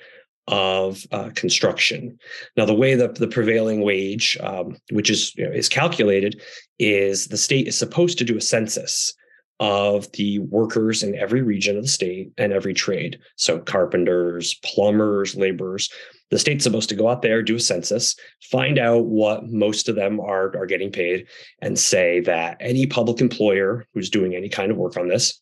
of 0.49 1.07
uh, 1.13 1.31
construction. 1.35 2.19
Now, 2.57 2.67
the 2.67 2.75
way 2.75 2.95
that 2.95 3.15
the 3.15 3.29
prevailing 3.29 3.81
wage, 3.81 4.37
um, 4.41 4.77
which 4.91 5.11
is 5.11 5.35
you 5.37 5.47
know, 5.47 5.53
is 5.53 5.69
calculated, 5.69 6.41
is 6.79 7.29
the 7.29 7.37
state 7.37 7.69
is 7.69 7.79
supposed 7.79 8.19
to 8.19 8.25
do 8.25 8.37
a 8.37 8.43
census 8.43 9.15
of 9.61 10.11
the 10.13 10.41
workers 10.41 11.03
in 11.03 11.15
every 11.15 11.41
region 11.41 11.77
of 11.77 11.83
the 11.83 11.89
state 11.89 12.33
and 12.37 12.53
every 12.53 12.75
trade. 12.75 13.19
So, 13.37 13.61
carpenters, 13.61 14.55
plumbers, 14.65 15.37
laborers. 15.37 15.89
The 16.31 16.39
state's 16.39 16.65
supposed 16.65 16.89
to 16.89 16.97
go 16.97 17.09
out 17.09 17.23
there, 17.23 17.43
do 17.43 17.57
a 17.57 17.61
census, 17.61 18.17
find 18.51 18.79
out 18.79 19.05
what 19.05 19.49
most 19.49 19.89
of 19.89 19.95
them 19.95 20.19
are, 20.19 20.57
are 20.57 20.67
getting 20.67 20.91
paid, 20.91 21.29
and 21.61 21.79
say 21.79 22.21
that 22.21 22.57
any 22.61 22.87
public 22.87 23.21
employer 23.21 23.87
who's 23.95 24.11
doing 24.11 24.35
any 24.35 24.49
kind 24.49 24.73
of 24.73 24.77
work 24.77 24.97
on 24.97 25.09
this 25.09 25.41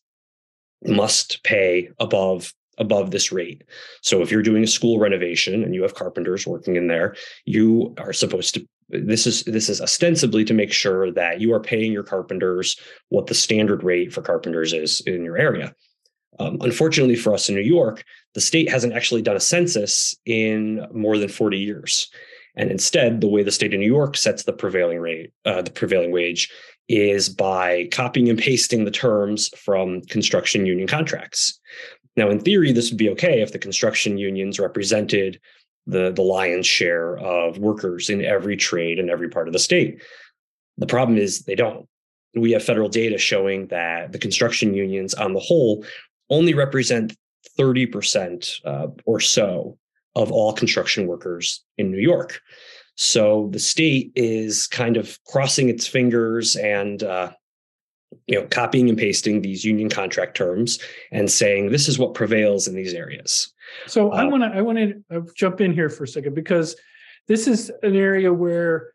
must 0.85 1.43
pay 1.43 1.89
above 1.99 2.53
above 2.77 3.11
this 3.11 3.31
rate. 3.31 3.63
So 4.01 4.21
if 4.21 4.31
you're 4.31 4.41
doing 4.41 4.63
a 4.63 4.67
school 4.67 4.99
renovation 4.99 5.63
and 5.63 5.73
you 5.75 5.81
have 5.83 5.95
carpenters 5.95 6.47
working 6.47 6.75
in 6.75 6.87
there, 6.87 7.15
you 7.45 7.93
are 7.97 8.13
supposed 8.13 8.53
to 8.55 8.67
this 8.89 9.25
is 9.25 9.43
this 9.43 9.69
is 9.69 9.81
ostensibly 9.81 10.45
to 10.45 10.53
make 10.53 10.71
sure 10.71 11.11
that 11.11 11.41
you 11.41 11.53
are 11.53 11.59
paying 11.59 11.91
your 11.91 12.03
carpenters 12.03 12.77
what 13.09 13.27
the 13.27 13.33
standard 13.33 13.83
rate 13.83 14.13
for 14.13 14.21
carpenters 14.21 14.73
is 14.73 15.01
in 15.01 15.23
your 15.23 15.37
area. 15.37 15.73
Um, 16.39 16.57
unfortunately 16.61 17.15
for 17.15 17.33
us 17.33 17.49
in 17.49 17.55
New 17.55 17.61
York, 17.61 18.03
the 18.33 18.41
state 18.41 18.69
hasn't 18.69 18.93
actually 18.93 19.21
done 19.21 19.35
a 19.35 19.41
census 19.41 20.15
in 20.25 20.85
more 20.91 21.17
than 21.17 21.29
40 21.29 21.57
years. 21.57 22.09
And 22.55 22.69
instead, 22.69 23.21
the 23.21 23.27
way 23.27 23.43
the 23.43 23.51
state 23.51 23.73
of 23.73 23.79
New 23.79 23.91
York 23.91 24.15
sets 24.15 24.43
the 24.43 24.53
prevailing 24.53 24.99
rate, 24.99 25.31
uh, 25.45 25.61
the 25.61 25.71
prevailing 25.71 26.11
wage, 26.11 26.51
is 26.87 27.29
by 27.29 27.87
copying 27.91 28.29
and 28.29 28.37
pasting 28.37 28.85
the 28.85 28.91
terms 28.91 29.49
from 29.57 30.01
construction 30.03 30.65
union 30.65 30.87
contracts. 30.87 31.59
Now, 32.15 32.29
in 32.29 32.39
theory, 32.39 32.71
this 32.71 32.91
would 32.91 32.97
be 32.97 33.09
okay 33.09 33.41
if 33.41 33.51
the 33.51 33.59
construction 33.59 34.17
unions 34.17 34.59
represented 34.59 35.39
the, 35.87 36.11
the 36.11 36.21
lion's 36.21 36.67
share 36.67 37.17
of 37.17 37.57
workers 37.57 38.09
in 38.09 38.23
every 38.23 38.55
trade 38.55 38.99
in 38.99 39.09
every 39.09 39.29
part 39.29 39.47
of 39.47 39.53
the 39.53 39.59
state. 39.59 40.01
The 40.77 40.87
problem 40.87 41.17
is 41.17 41.43
they 41.43 41.55
don't. 41.55 41.87
We 42.35 42.51
have 42.51 42.63
federal 42.63 42.89
data 42.89 43.17
showing 43.17 43.67
that 43.67 44.11
the 44.11 44.19
construction 44.19 44.73
unions 44.73 45.13
on 45.13 45.33
the 45.33 45.39
whole 45.39 45.85
only 46.29 46.53
represent 46.53 47.15
30% 47.59 48.65
uh, 48.65 48.87
or 49.05 49.19
so 49.19 49.77
of 50.15 50.31
all 50.31 50.53
construction 50.53 51.07
workers 51.07 51.63
in 51.77 51.91
New 51.91 51.99
York. 51.99 52.41
So 52.95 53.49
the 53.51 53.59
state 53.59 54.11
is 54.15 54.67
kind 54.67 54.97
of 54.97 55.19
crossing 55.25 55.69
its 55.69 55.87
fingers 55.87 56.55
and 56.55 57.01
uh, 57.03 57.31
you 58.27 58.39
know 58.39 58.47
copying 58.47 58.89
and 58.89 58.97
pasting 58.97 59.41
these 59.41 59.63
union 59.63 59.89
contract 59.89 60.35
terms 60.35 60.79
and 61.11 61.29
saying 61.29 61.71
this 61.71 61.87
is 61.87 61.99
what 61.99 62.13
prevails 62.13 62.67
in 62.67 62.75
these 62.75 62.93
areas. 62.93 63.53
So 63.87 64.11
uh, 64.11 64.15
i 64.15 64.23
want 64.23 64.43
to 64.43 64.49
i 64.57 64.61
want 64.61 64.77
to 64.77 65.03
uh, 65.15 65.21
jump 65.35 65.61
in 65.61 65.73
here 65.73 65.89
for 65.89 66.03
a 66.03 66.07
second 66.07 66.35
because 66.35 66.75
this 67.27 67.47
is 67.47 67.71
an 67.81 67.95
area 67.95 68.31
where 68.33 68.93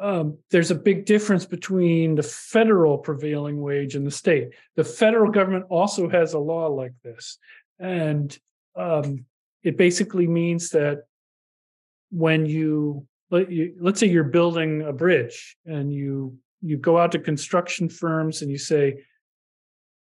um, 0.00 0.38
there's 0.50 0.70
a 0.70 0.76
big 0.76 1.06
difference 1.06 1.44
between 1.44 2.14
the 2.14 2.22
federal 2.22 2.98
prevailing 2.98 3.60
wage 3.60 3.96
and 3.96 4.06
the 4.06 4.10
state. 4.10 4.50
The 4.76 4.84
federal 4.84 5.30
government 5.30 5.66
also 5.70 6.08
has 6.08 6.34
a 6.34 6.38
law 6.38 6.68
like 6.68 6.92
this. 7.02 7.38
And 7.80 8.36
um, 8.76 9.24
it 9.62 9.76
basically 9.76 10.26
means 10.26 10.70
that 10.70 11.04
when 12.10 12.46
you 12.46 13.06
let 13.30 13.50
you 13.50 13.74
let's 13.80 14.00
say 14.00 14.06
you're 14.06 14.24
building 14.24 14.82
a 14.82 14.92
bridge 14.92 15.56
and 15.66 15.92
you 15.92 16.38
you 16.62 16.76
go 16.76 16.98
out 16.98 17.12
to 17.12 17.18
construction 17.18 17.88
firms 17.88 18.42
and 18.42 18.50
you 18.50 18.58
say, 18.58 19.04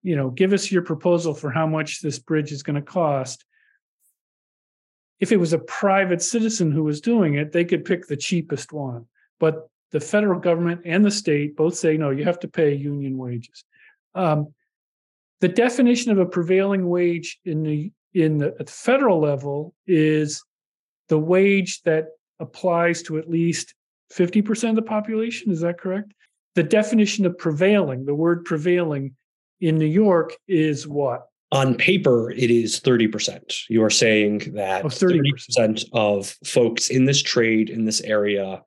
you 0.02 0.16
know, 0.16 0.30
give 0.30 0.52
us 0.52 0.70
your 0.70 0.82
proposal 0.82 1.34
for 1.34 1.50
how 1.50 1.66
much 1.66 2.00
this 2.00 2.18
bridge 2.18 2.52
is 2.52 2.62
going 2.62 2.76
to 2.76 2.82
cost. 2.82 3.44
If 5.20 5.30
it 5.30 5.36
was 5.36 5.52
a 5.52 5.58
private 5.58 6.22
citizen 6.22 6.72
who 6.72 6.82
was 6.82 7.00
doing 7.00 7.34
it, 7.34 7.52
they 7.52 7.64
could 7.64 7.84
pick 7.84 8.06
the 8.06 8.16
cheapest 8.16 8.72
one. 8.72 9.06
But 9.38 9.68
the 9.92 10.00
federal 10.00 10.40
government 10.40 10.82
and 10.84 11.04
the 11.04 11.10
state 11.10 11.56
both 11.56 11.76
say, 11.76 11.96
no, 11.96 12.10
you 12.10 12.24
have 12.24 12.40
to 12.40 12.48
pay 12.48 12.74
union 12.74 13.16
wages. 13.16 13.64
Um, 14.14 14.52
the 15.40 15.48
definition 15.48 16.12
of 16.12 16.18
a 16.18 16.26
prevailing 16.26 16.88
wage 16.88 17.38
in 17.44 17.62
the 17.62 17.92
in 18.14 18.38
the, 18.38 18.48
at 18.60 18.66
the 18.66 18.72
federal 18.72 19.20
level 19.20 19.74
is 19.86 20.44
the 21.08 21.18
wage 21.18 21.82
that 21.82 22.08
applies 22.40 23.02
to 23.02 23.18
at 23.18 23.28
least 23.28 23.74
50% 24.12 24.70
of 24.70 24.76
the 24.76 24.82
population. 24.82 25.50
Is 25.50 25.60
that 25.60 25.78
correct? 25.78 26.12
The 26.54 26.62
definition 26.62 27.26
of 27.26 27.36
prevailing, 27.38 28.04
the 28.04 28.14
word 28.14 28.44
prevailing 28.44 29.14
in 29.60 29.78
New 29.78 29.86
York 29.86 30.36
is 30.48 30.86
what? 30.86 31.26
On 31.52 31.74
paper, 31.74 32.30
it 32.30 32.50
is 32.50 32.80
30%. 32.80 33.68
You 33.68 33.84
are 33.84 33.90
saying 33.90 34.52
that 34.54 34.84
oh, 34.84 34.88
30%. 34.88 35.20
30% 35.58 35.84
of 35.92 36.36
folks 36.44 36.88
in 36.88 37.04
this 37.04 37.22
trade, 37.22 37.68
in 37.68 37.84
this 37.84 38.00
area, 38.02 38.62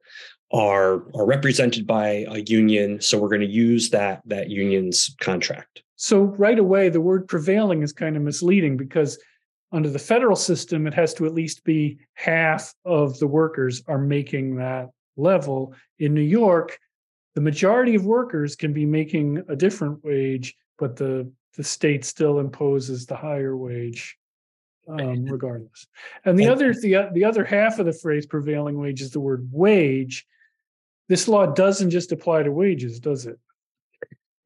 are, 0.53 1.03
are 1.15 1.25
represented 1.25 1.87
by 1.87 2.25
a 2.29 2.39
union. 2.41 3.01
So 3.01 3.17
we're 3.17 3.29
going 3.29 3.41
to 3.41 3.47
use 3.47 3.89
that, 3.89 4.21
that 4.25 4.49
union's 4.49 5.15
contract. 5.19 5.81
So 5.95 6.21
right 6.21 6.59
away, 6.59 6.89
the 6.89 7.01
word 7.01 7.27
prevailing 7.27 7.81
is 7.81 7.91
kind 7.91 8.15
of 8.15 8.21
misleading 8.21 8.77
because 8.77 9.17
under 9.71 9.89
the 9.89 9.99
federal 9.99 10.35
system, 10.35 10.87
it 10.87 10.93
has 10.93 11.13
to 11.15 11.25
at 11.25 11.33
least 11.33 11.63
be 11.63 11.97
half 12.13 12.73
of 12.85 13.17
the 13.19 13.27
workers 13.27 13.83
are 13.87 13.97
making 13.97 14.57
that 14.57 14.89
level. 15.17 15.73
In 15.99 16.13
New 16.13 16.21
York, 16.21 16.77
the 17.35 17.41
majority 17.41 17.95
of 17.95 18.05
workers 18.05 18.55
can 18.55 18.73
be 18.73 18.85
making 18.85 19.43
a 19.47 19.55
different 19.55 20.03
wage, 20.03 20.55
but 20.79 20.95
the 20.95 21.31
the 21.55 21.63
state 21.63 22.03
still 22.03 22.39
imposes 22.39 23.05
the 23.05 23.15
higher 23.15 23.55
wage 23.55 24.17
um, 24.87 25.25
regardless. 25.25 25.87
And 26.23 26.37
the 26.37 26.47
other 26.47 26.73
the 26.73 27.09
the 27.13 27.25
other 27.25 27.43
half 27.43 27.79
of 27.79 27.85
the 27.85 27.93
phrase 27.93 28.25
prevailing 28.25 28.77
wage 28.77 29.01
is 29.01 29.11
the 29.11 29.19
word 29.19 29.47
wage. 29.51 30.25
This 31.07 31.27
law 31.27 31.45
doesn't 31.45 31.91
just 31.91 32.11
apply 32.11 32.43
to 32.43 32.51
wages, 32.51 32.99
does 32.99 33.25
it? 33.25 33.37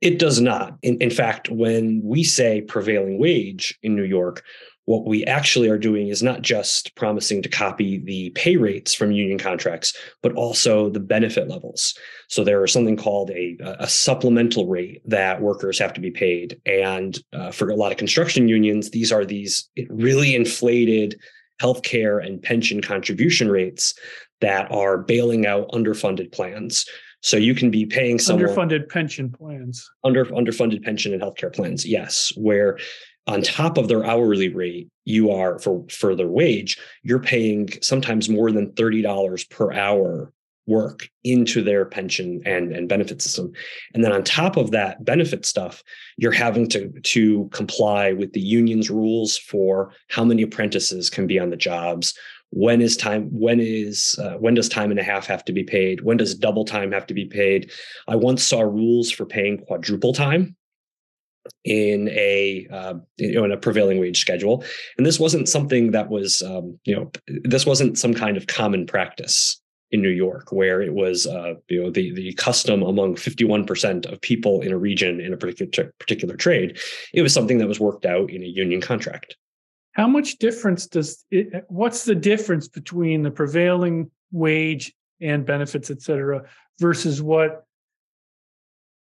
It 0.01 0.19
does 0.19 0.41
not. 0.41 0.77
In, 0.81 0.97
in 0.97 1.09
fact, 1.09 1.49
when 1.49 2.01
we 2.03 2.23
say 2.23 2.61
prevailing 2.61 3.17
wage 3.17 3.77
in 3.83 3.95
New 3.95 4.03
York, 4.03 4.43
what 4.89 5.05
we 5.05 5.23
actually 5.25 5.69
are 5.69 5.77
doing 5.77 6.07
is 6.07 6.23
not 6.23 6.41
just 6.41 6.95
promising 6.95 7.43
to 7.43 7.47
copy 7.47 7.99
the 7.99 8.31
pay 8.31 8.57
rates 8.57 8.91
from 8.91 9.11
union 9.11 9.37
contracts, 9.37 9.95
but 10.23 10.33
also 10.33 10.89
the 10.89 10.99
benefit 10.99 11.47
levels. 11.47 11.93
So 12.27 12.43
there 12.43 12.65
is 12.65 12.73
something 12.73 12.97
called 12.97 13.29
a, 13.29 13.55
a 13.77 13.87
supplemental 13.87 14.65
rate 14.65 15.03
that 15.05 15.43
workers 15.43 15.77
have 15.77 15.93
to 15.93 16.01
be 16.01 16.09
paid. 16.09 16.59
And 16.65 17.19
uh, 17.33 17.51
for 17.51 17.69
a 17.69 17.75
lot 17.75 17.91
of 17.91 17.99
construction 17.99 18.47
unions, 18.47 18.89
these 18.89 19.11
are 19.11 19.23
these 19.23 19.69
really 19.91 20.33
inflated 20.33 21.19
healthcare 21.61 22.25
and 22.25 22.41
pension 22.41 22.81
contribution 22.81 23.47
rates 23.51 23.93
that 24.41 24.71
are 24.71 24.97
bailing 24.97 25.45
out 25.45 25.69
underfunded 25.69 26.31
plans. 26.31 26.83
So 27.21 27.37
you 27.37 27.53
can 27.53 27.69
be 27.69 27.85
paying 27.85 28.17
someone 28.17 28.47
underfunded 28.47 28.89
pension 28.89 29.29
plans. 29.29 29.87
Under 30.03 30.25
underfunded 30.25 30.83
pension 30.83 31.13
and 31.13 31.21
healthcare 31.21 31.53
plans, 31.53 31.85
yes, 31.85 32.31
where 32.35 32.79
on 33.29 33.43
top 33.43 33.77
of 33.77 33.87
their 33.87 34.03
hourly 34.03 34.49
rate, 34.49 34.89
you 35.05 35.31
are 35.31 35.59
for 35.59 35.85
for 35.89 36.15
their 36.15 36.27
wage, 36.27 36.77
you're 37.03 37.19
paying 37.19 37.69
sometimes 37.81 38.27
more 38.27 38.51
than 38.51 38.71
$30 38.71 39.49
per 39.49 39.71
hour 39.71 40.33
work 40.65 41.09
into 41.23 41.63
their 41.63 41.85
pension 41.85 42.41
and, 42.45 42.71
and 42.71 42.87
benefit 42.87 43.21
system. 43.21 43.51
And 43.93 44.03
then 44.03 44.11
on 44.11 44.23
top 44.23 44.55
of 44.55 44.71
that 44.71 45.03
benefit 45.03 45.45
stuff, 45.45 45.83
you're 46.17 46.31
having 46.31 46.69
to, 46.69 46.91
to 47.01 47.49
comply 47.51 48.13
with 48.13 48.33
the 48.33 48.39
union's 48.41 48.89
rules 48.89 49.35
for 49.35 49.93
how 50.09 50.23
many 50.23 50.43
apprentices 50.43 51.09
can 51.09 51.25
be 51.25 51.39
on 51.39 51.49
the 51.49 51.57
jobs. 51.57 52.13
When 52.51 52.81
is 52.81 52.97
time? 52.97 53.29
When 53.31 53.59
is 53.59 54.17
uh, 54.19 54.37
when 54.37 54.55
does 54.55 54.69
time 54.69 54.89
and 54.89 54.99
a 54.99 55.03
half 55.03 55.27
have 55.27 55.45
to 55.45 55.53
be 55.53 55.63
paid? 55.63 56.01
When 56.01 56.17
does 56.17 56.33
double 56.33 56.65
time 56.65 56.91
have 56.91 57.05
to 57.07 57.13
be 57.13 57.25
paid? 57.25 57.71
I 58.07 58.15
once 58.15 58.43
saw 58.43 58.61
rules 58.61 59.11
for 59.11 59.25
paying 59.25 59.59
quadruple 59.59 60.13
time, 60.13 60.55
in 61.63 62.09
a 62.09 62.67
uh, 62.71 62.95
you 63.17 63.33
know 63.33 63.45
in 63.45 63.51
a 63.51 63.57
prevailing 63.57 63.99
wage 63.99 64.19
schedule. 64.19 64.63
And 64.97 65.05
this 65.05 65.19
wasn't 65.19 65.49
something 65.49 65.91
that 65.91 66.09
was 66.09 66.41
um, 66.41 66.79
you 66.85 66.95
know 66.95 67.11
this 67.43 67.65
wasn't 67.65 67.97
some 67.97 68.13
kind 68.13 68.37
of 68.37 68.47
common 68.47 68.85
practice 68.85 69.61
in 69.91 70.01
New 70.01 70.09
York 70.09 70.51
where 70.51 70.81
it 70.81 70.93
was 70.93 71.25
uh, 71.27 71.55
you 71.67 71.81
know 71.81 71.89
the 71.89 72.13
the 72.13 72.33
custom 72.33 72.83
among 72.83 73.15
51% 73.15 74.11
of 74.11 74.21
people 74.21 74.61
in 74.61 74.71
a 74.71 74.77
region 74.77 75.19
in 75.19 75.33
a 75.33 75.37
particular 75.37 75.93
particular 75.99 76.35
trade 76.35 76.79
it 77.13 77.21
was 77.21 77.33
something 77.33 77.57
that 77.57 77.67
was 77.67 77.79
worked 77.79 78.05
out 78.05 78.29
in 78.29 78.43
a 78.43 78.47
union 78.47 78.81
contract. 78.81 79.35
How 79.93 80.07
much 80.07 80.37
difference 80.37 80.87
does 80.87 81.25
it, 81.31 81.65
what's 81.67 82.05
the 82.05 82.15
difference 82.15 82.67
between 82.67 83.23
the 83.23 83.31
prevailing 83.31 84.11
wage 84.31 84.93
and 85.21 85.45
benefits 85.45 85.89
et 85.89 86.01
cetera 86.01 86.43
versus 86.79 87.21
what 87.21 87.65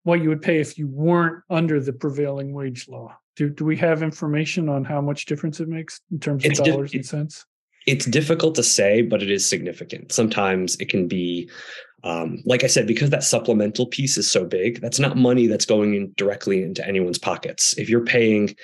what 0.07 0.23
you 0.23 0.29
would 0.29 0.41
pay 0.41 0.61
if 0.61 0.79
you 0.79 0.87
weren't 0.87 1.43
under 1.51 1.81
the 1.81 1.93
prevailing 1.93 2.53
wage 2.53 2.87
law. 2.87 3.13
Do, 3.35 3.51
do 3.51 3.65
we 3.65 3.77
have 3.79 4.05
information 4.05 4.69
on 4.69 4.85
how 4.85 5.01
much 5.01 5.27
difference 5.27 5.59
it 5.59 5.67
makes 5.67 6.01
in 6.13 6.21
terms 6.21 6.45
of 6.45 6.53
it's 6.53 6.61
dollars 6.61 6.93
di- 6.93 6.99
and 6.99 7.07
cents? 7.07 7.45
It's 7.89 8.07
difficult 8.07 8.55
to 8.55 8.63
say, 8.63 9.03
but 9.03 9.21
it 9.21 9.33
is 9.33 9.49
significant. 9.49 10.13
Sometimes 10.13 10.77
it 10.77 10.89
can 10.89 11.09
be, 11.09 11.51
um, 12.05 12.41
like 12.45 12.63
I 12.63 12.69
said, 12.69 12.87
because 12.87 13.11
that 13.11 13.25
supplemental 13.25 13.87
piece 13.87 14.17
is 14.17 14.31
so 14.31 14.45
big, 14.45 14.81
that's 14.81 15.01
not 15.01 15.17
money 15.17 15.49
that's 15.49 15.67
going 15.67 15.95
in 15.95 16.13
directly 16.17 16.63
into 16.63 16.87
anyone's 16.87 17.19
pockets. 17.19 17.77
If 17.77 17.89
you're 17.89 18.05
paying 18.05 18.55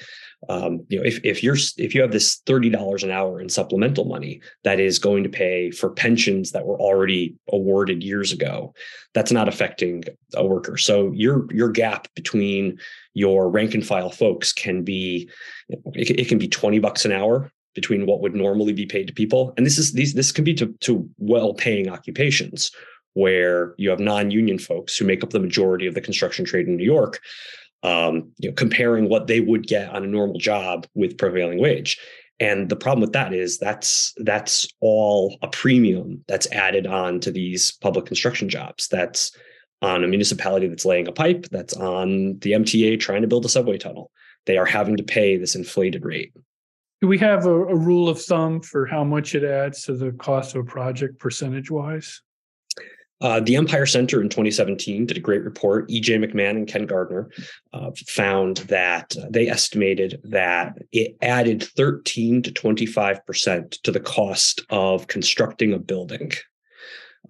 um, 0.48 0.84
you 0.88 0.98
know, 0.98 1.04
if, 1.04 1.20
if 1.24 1.42
you're 1.42 1.56
if 1.76 1.94
you 1.94 2.00
have 2.02 2.10
this 2.10 2.42
thirty 2.46 2.68
dollars 2.68 3.04
an 3.04 3.10
hour 3.10 3.40
in 3.40 3.48
supplemental 3.48 4.04
money 4.04 4.40
that 4.64 4.80
is 4.80 4.98
going 4.98 5.22
to 5.22 5.28
pay 5.28 5.70
for 5.70 5.90
pensions 5.90 6.50
that 6.50 6.66
were 6.66 6.80
already 6.80 7.36
awarded 7.52 8.02
years 8.02 8.32
ago, 8.32 8.74
that's 9.14 9.30
not 9.30 9.48
affecting 9.48 10.02
a 10.34 10.44
worker. 10.44 10.76
So 10.76 11.12
your 11.12 11.46
your 11.52 11.70
gap 11.70 12.08
between 12.14 12.78
your 13.14 13.48
rank 13.48 13.74
and 13.74 13.86
file 13.86 14.10
folks 14.10 14.52
can 14.52 14.82
be 14.82 15.30
it, 15.68 16.18
it 16.18 16.28
can 16.28 16.38
be 16.38 16.48
twenty 16.48 16.80
bucks 16.80 17.04
an 17.04 17.12
hour 17.12 17.50
between 17.74 18.04
what 18.04 18.20
would 18.20 18.34
normally 18.34 18.72
be 18.72 18.84
paid 18.84 19.06
to 19.06 19.14
people, 19.14 19.54
and 19.56 19.64
this 19.64 19.78
is 19.78 19.92
these 19.92 20.14
this 20.14 20.32
can 20.32 20.44
be 20.44 20.54
to, 20.54 20.74
to 20.80 21.08
well 21.18 21.54
paying 21.54 21.88
occupations 21.88 22.72
where 23.14 23.74
you 23.76 23.90
have 23.90 24.00
non-union 24.00 24.58
folks 24.58 24.96
who 24.96 25.04
make 25.04 25.22
up 25.22 25.30
the 25.30 25.38
majority 25.38 25.86
of 25.86 25.94
the 25.94 26.00
construction 26.00 26.44
trade 26.46 26.66
in 26.66 26.76
New 26.76 26.84
York 26.84 27.20
um, 27.82 28.32
you 28.38 28.48
know, 28.48 28.54
comparing 28.54 29.08
what 29.08 29.26
they 29.26 29.40
would 29.40 29.66
get 29.66 29.90
on 29.90 30.04
a 30.04 30.08
normal 30.08 30.38
job 30.38 30.86
with 30.94 31.18
prevailing 31.18 31.60
wage. 31.60 31.98
And 32.40 32.68
the 32.68 32.76
problem 32.76 33.00
with 33.00 33.12
that 33.12 33.32
is 33.32 33.58
that's 33.58 34.12
that's 34.18 34.66
all 34.80 35.38
a 35.42 35.48
premium 35.48 36.24
that's 36.26 36.50
added 36.50 36.86
on 36.86 37.20
to 37.20 37.30
these 37.30 37.72
public 37.72 38.06
construction 38.06 38.48
jobs. 38.48 38.88
That's 38.88 39.30
on 39.80 40.04
a 40.04 40.08
municipality 40.08 40.68
that's 40.68 40.84
laying 40.84 41.08
a 41.08 41.12
pipe, 41.12 41.46
that's 41.50 41.74
on 41.74 42.38
the 42.38 42.52
MTA 42.52 43.00
trying 43.00 43.22
to 43.22 43.28
build 43.28 43.44
a 43.44 43.48
subway 43.48 43.78
tunnel. 43.78 44.10
They 44.46 44.56
are 44.56 44.66
having 44.66 44.96
to 44.96 45.04
pay 45.04 45.36
this 45.36 45.54
inflated 45.54 46.04
rate. 46.04 46.32
Do 47.00 47.08
we 47.08 47.18
have 47.18 47.46
a, 47.46 47.50
a 47.50 47.76
rule 47.76 48.08
of 48.08 48.20
thumb 48.20 48.60
for 48.60 48.86
how 48.86 49.02
much 49.02 49.34
it 49.34 49.44
adds 49.44 49.82
to 49.84 49.94
the 49.94 50.12
cost 50.12 50.54
of 50.54 50.62
a 50.62 50.64
project 50.64 51.18
percentage 51.18 51.70
wise? 51.70 52.22
Uh, 53.22 53.38
the 53.38 53.54
Empire 53.54 53.86
Center 53.86 54.20
in 54.20 54.28
2017 54.28 55.06
did 55.06 55.16
a 55.16 55.20
great 55.20 55.44
report. 55.44 55.88
E.J. 55.88 56.18
McMahon 56.18 56.56
and 56.56 56.66
Ken 56.66 56.88
Girardin 56.88 57.30
uh, 57.72 57.92
found 58.08 58.58
that 58.58 59.16
uh, 59.16 59.26
they 59.30 59.48
estimated 59.48 60.20
that 60.24 60.76
it 60.90 61.16
added 61.22 61.62
13 61.62 62.42
to 62.42 62.50
25% 62.50 63.80
to 63.82 63.92
the 63.92 64.00
cost 64.00 64.62
of 64.70 65.06
constructing 65.06 65.72
a 65.72 65.78
building, 65.78 66.32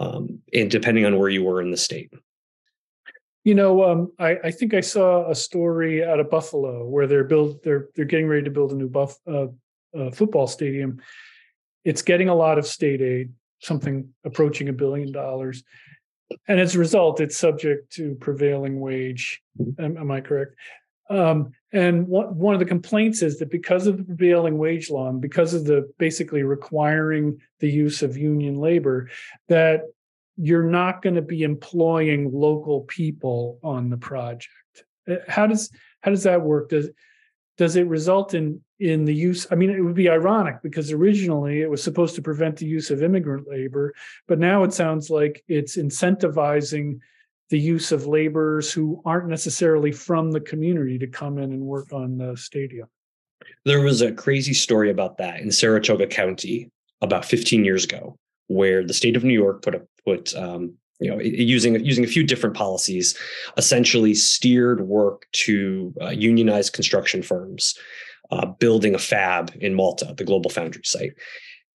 um, 0.01 0.41
and 0.55 0.71
depending 0.71 1.05
on 1.05 1.19
where 1.19 1.29
you 1.29 1.45
were 1.45 1.61
in 1.61 1.71
the 1.71 1.77
state. 1.77 2.11
You 3.45 3.55
know, 3.55 3.85
um, 3.85 4.13
I, 4.19 4.39
I, 4.45 4.51
think 4.51 4.73
I 4.73 4.81
saw 4.81 5.29
a 5.29 5.35
story 5.35 6.03
out 6.03 6.21
of 6.21 6.31
Buffalo 6.31 6.87
where 6.87 7.07
they're 7.07 7.25
build 7.25 7.63
they're 7.65 7.89
they're 7.95 8.05
getting 8.05 8.29
ready 8.29 8.45
to 8.45 8.51
build 8.51 8.73
a 8.73 8.77
new 8.77 8.89
buff 8.89 9.19
uh, 9.27 9.49
uh, 9.99 10.11
football 10.13 10.47
stadium. 10.47 11.03
It's 11.85 12.03
getting 12.03 12.29
a 12.29 12.35
lot 12.35 12.59
of 12.59 12.67
state 12.67 13.03
aid 13.03 13.33
something 13.63 14.09
approaching 14.25 14.69
a 14.69 14.73
billion 14.73 15.13
dollars. 15.13 15.63
And 16.49 16.59
as 16.59 16.75
a 16.75 16.79
result, 16.79 17.21
it's 17.21 17.37
subject 17.37 17.93
to 17.95 18.15
prevailing 18.17 18.81
wage. 18.81 19.43
Am, 19.79 19.97
am 19.97 20.11
I 20.11 20.21
correct? 20.21 20.55
Um, 21.11 21.53
and 21.73 22.09
one, 22.09 22.37
one 22.37 22.55
of 22.55 22.61
the 22.61 22.67
complaints 22.67 23.23
is 23.23 23.39
that 23.39 23.51
because 23.51 23.87
of 23.87 23.99
the 23.99 24.05
prevailing 24.05 24.57
wage 24.57 24.91
law 24.91 25.09
and 25.09 25.21
because 25.21 25.53
of 25.53 25.65
the 25.65 25.91
basically 25.99 26.43
requiring 26.43 27.41
the 27.61 27.71
use 27.71 28.03
of 28.03 28.17
union 28.17 28.57
labor, 28.57 29.11
that 29.49 29.83
you're 30.37 30.71
not 30.71 31.03
going 31.03 31.17
to 31.17 31.23
be 31.23 31.43
employing 31.43 32.33
local 32.33 32.83
people 32.83 33.59
on 33.63 33.91
the 33.91 33.99
project. 33.99 34.49
Uh, 35.09 35.17
how 35.29 35.47
does 35.47 35.71
how 36.01 36.11
does 36.11 36.23
that 36.23 36.41
work? 36.41 36.71
Does 36.71 36.89
does 37.59 37.77
it 37.77 37.87
result 37.87 38.33
in 38.33 38.63
in 38.83 39.05
the 39.05 39.15
use 39.15 39.47
i 39.51 39.55
mean 39.55 39.71
it 39.71 39.81
would 39.81 39.95
be 39.95 40.09
ironic 40.09 40.57
because 40.63 40.93
originally 40.93 41.63
it 41.63 41.71
was 41.71 41.83
supposed 41.83 42.15
to 42.15 42.23
prevent 42.23 42.57
the 42.57 42.67
use 42.67 42.91
of 42.91 43.03
immigrant 43.03 43.47
labor 43.49 43.95
but 44.27 44.39
now 44.39 44.65
it 44.65 44.73
sounds 44.73 45.09
like 45.09 45.45
it's 45.49 45.77
incentivizing 45.77 46.99
the 47.53 47.61
use 47.61 47.93
of 47.93 48.07
laborers 48.07 48.73
who 48.73 49.03
aren't 49.05 49.29
necessarily 49.29 49.93
from 49.93 50.33
the 50.33 50.41
community 50.41 50.99
to 50.99 51.07
come 51.07 51.37
in 51.37 51.53
and 51.53 51.61
work 51.61 51.93
on 51.93 52.17
the 52.17 52.35
stadium. 52.35 52.89
There 53.67 53.83
was 53.83 54.01
a 54.01 54.11
crazy 54.11 54.55
story 54.55 54.91
about 54.91 55.19
that 55.19 55.41
in 55.41 55.53
saratoga 55.53 56.07
county 56.07 56.71
about 57.03 57.27
15 57.27 57.63
years 57.63 57.85
ago 57.85 58.17
where 58.47 58.83
the 58.85 58.95
state 58.95 59.17
of 59.17 59.25
new 59.25 59.35
york 59.35 59.61
put 59.61 59.75
a 59.75 59.83
put 60.05 60.35
um, 60.35 60.75
you 60.99 61.11
know 61.11 61.21
using 61.21 61.85
using 61.85 62.05
a 62.05 62.09
few 62.09 62.25
different 62.25 62.57
policies 62.57 63.17
essentially 63.57 64.15
steered 64.15 64.81
work 64.81 65.27
to 65.33 65.93
uh, 66.01 66.09
unionized 66.09 66.73
construction 66.73 67.23
firms 67.23 67.77
uh, 68.33 68.47
building 68.47 68.95
a 68.95 68.99
fab 68.99 69.53
in 69.61 69.75
malta 69.75 70.15
the 70.17 70.25
global 70.25 70.51
foundry 70.51 70.83
site 70.85 71.13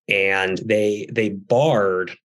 and 0.09 0.59
they 0.65 1.07
they 1.11 1.29
barred 1.29 2.17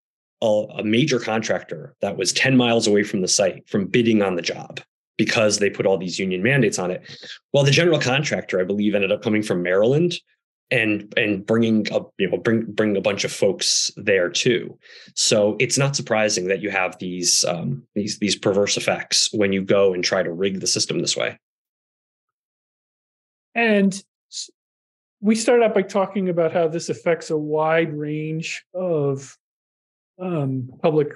a, 0.42 0.64
a 0.78 0.84
major 0.84 1.20
contractor 1.20 1.94
that 2.00 2.16
was 2.16 2.32
10 2.32 2.56
miles 2.56 2.86
away 2.86 3.02
from 3.02 3.20
the 3.20 3.28
site 3.28 3.68
from 3.68 3.86
bidding 3.86 4.22
on 4.22 4.36
the 4.36 4.42
job 4.42 4.80
because 5.18 5.58
they 5.58 5.70
put 5.70 5.86
all 5.86 5.98
these 5.98 6.18
union 6.18 6.42
mandates 6.42 6.78
on 6.78 6.90
it 6.90 7.02
well 7.52 7.64
the 7.64 7.70
general 7.70 8.00
contractor 8.00 8.60
i 8.60 8.64
believe 8.64 8.94
ended 8.94 9.12
up 9.12 9.22
coming 9.22 9.42
from 9.42 9.62
maryland 9.62 10.14
and 10.72 11.12
and 11.18 11.46
bringing 11.46 11.86
a 11.92 12.00
you 12.18 12.28
know 12.28 12.38
bring 12.38 12.64
bring 12.72 12.96
a 12.96 13.00
bunch 13.00 13.24
of 13.24 13.30
folks 13.30 13.92
there 13.96 14.30
too. 14.30 14.76
So 15.14 15.56
it's 15.60 15.76
not 15.76 15.94
surprising 15.94 16.48
that 16.48 16.62
you 16.62 16.70
have 16.70 16.98
these 16.98 17.44
um, 17.44 17.86
these 17.94 18.18
these 18.18 18.34
perverse 18.34 18.76
effects 18.76 19.28
when 19.32 19.52
you 19.52 19.62
go 19.62 19.92
and 19.92 20.02
try 20.02 20.22
to 20.22 20.32
rig 20.32 20.60
the 20.60 20.66
system 20.66 20.98
this 21.00 21.16
way. 21.16 21.38
And 23.54 24.02
we 25.22 25.34
start 25.34 25.62
out 25.62 25.72
by 25.72 25.82
talking 25.82 26.28
about 26.28 26.52
how 26.52 26.68
this 26.68 26.90
affects 26.90 27.30
a 27.30 27.38
wide 27.38 27.94
range 27.94 28.64
of 28.74 29.38
um, 30.20 30.70
public 30.82 31.14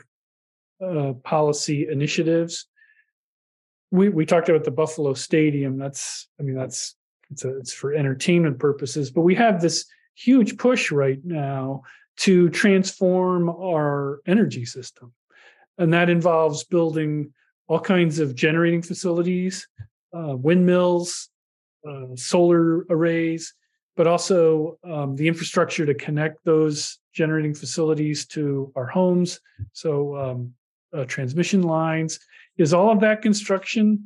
uh, 0.83 1.12
policy 1.25 1.88
initiatives. 1.90 2.66
We 3.90 4.09
we 4.09 4.25
talked 4.25 4.49
about 4.49 4.64
the 4.64 4.71
Buffalo 4.71 5.12
Stadium. 5.14 5.77
That's 5.77 6.29
I 6.40 6.45
mean 6.45 6.55
that's 6.55 6.97
it's 7.31 7.45
a, 7.45 7.59
it's 7.59 7.73
for 7.73 7.92
entertainment 7.92 8.59
purposes 8.59 9.11
but 9.11 9.23
we 9.23 9.35
have 9.35 9.61
this 9.61 9.87
huge 10.14 10.57
push 10.59 10.90
right 10.90 11.19
now 11.25 11.83
to 12.19 12.49
transform 12.51 13.49
our 13.51 14.21
energy 14.27 14.64
system 14.64 15.12
and 15.79 15.92
that 15.92 16.09
involves 16.09 16.64
building 16.64 17.33
all 17.69 17.81
kinds 17.81 18.19
of 18.19 18.35
generating 18.35 18.83
facilities 18.83 19.69
uh, 20.16 20.37
windmills 20.37 21.29
uh, 21.88 22.14
solar 22.14 22.87
arrays 22.88 23.55
but 23.96 24.06
also 24.06 24.78
um, 24.85 25.16
the 25.16 25.26
infrastructure 25.26 25.87
to 25.87 25.94
connect 25.94 26.44
those 26.44 26.98
generating 27.12 27.54
facilities 27.54 28.26
to 28.26 28.72
our 28.76 28.87
homes 28.87 29.40
so 29.72 30.16
um, 30.16 30.52
uh, 30.92 31.04
transmission 31.04 31.62
lines 31.62 32.20
is 32.59 32.72
all 32.72 32.90
of 32.90 33.00
that 33.00 33.22
construction 33.22 34.04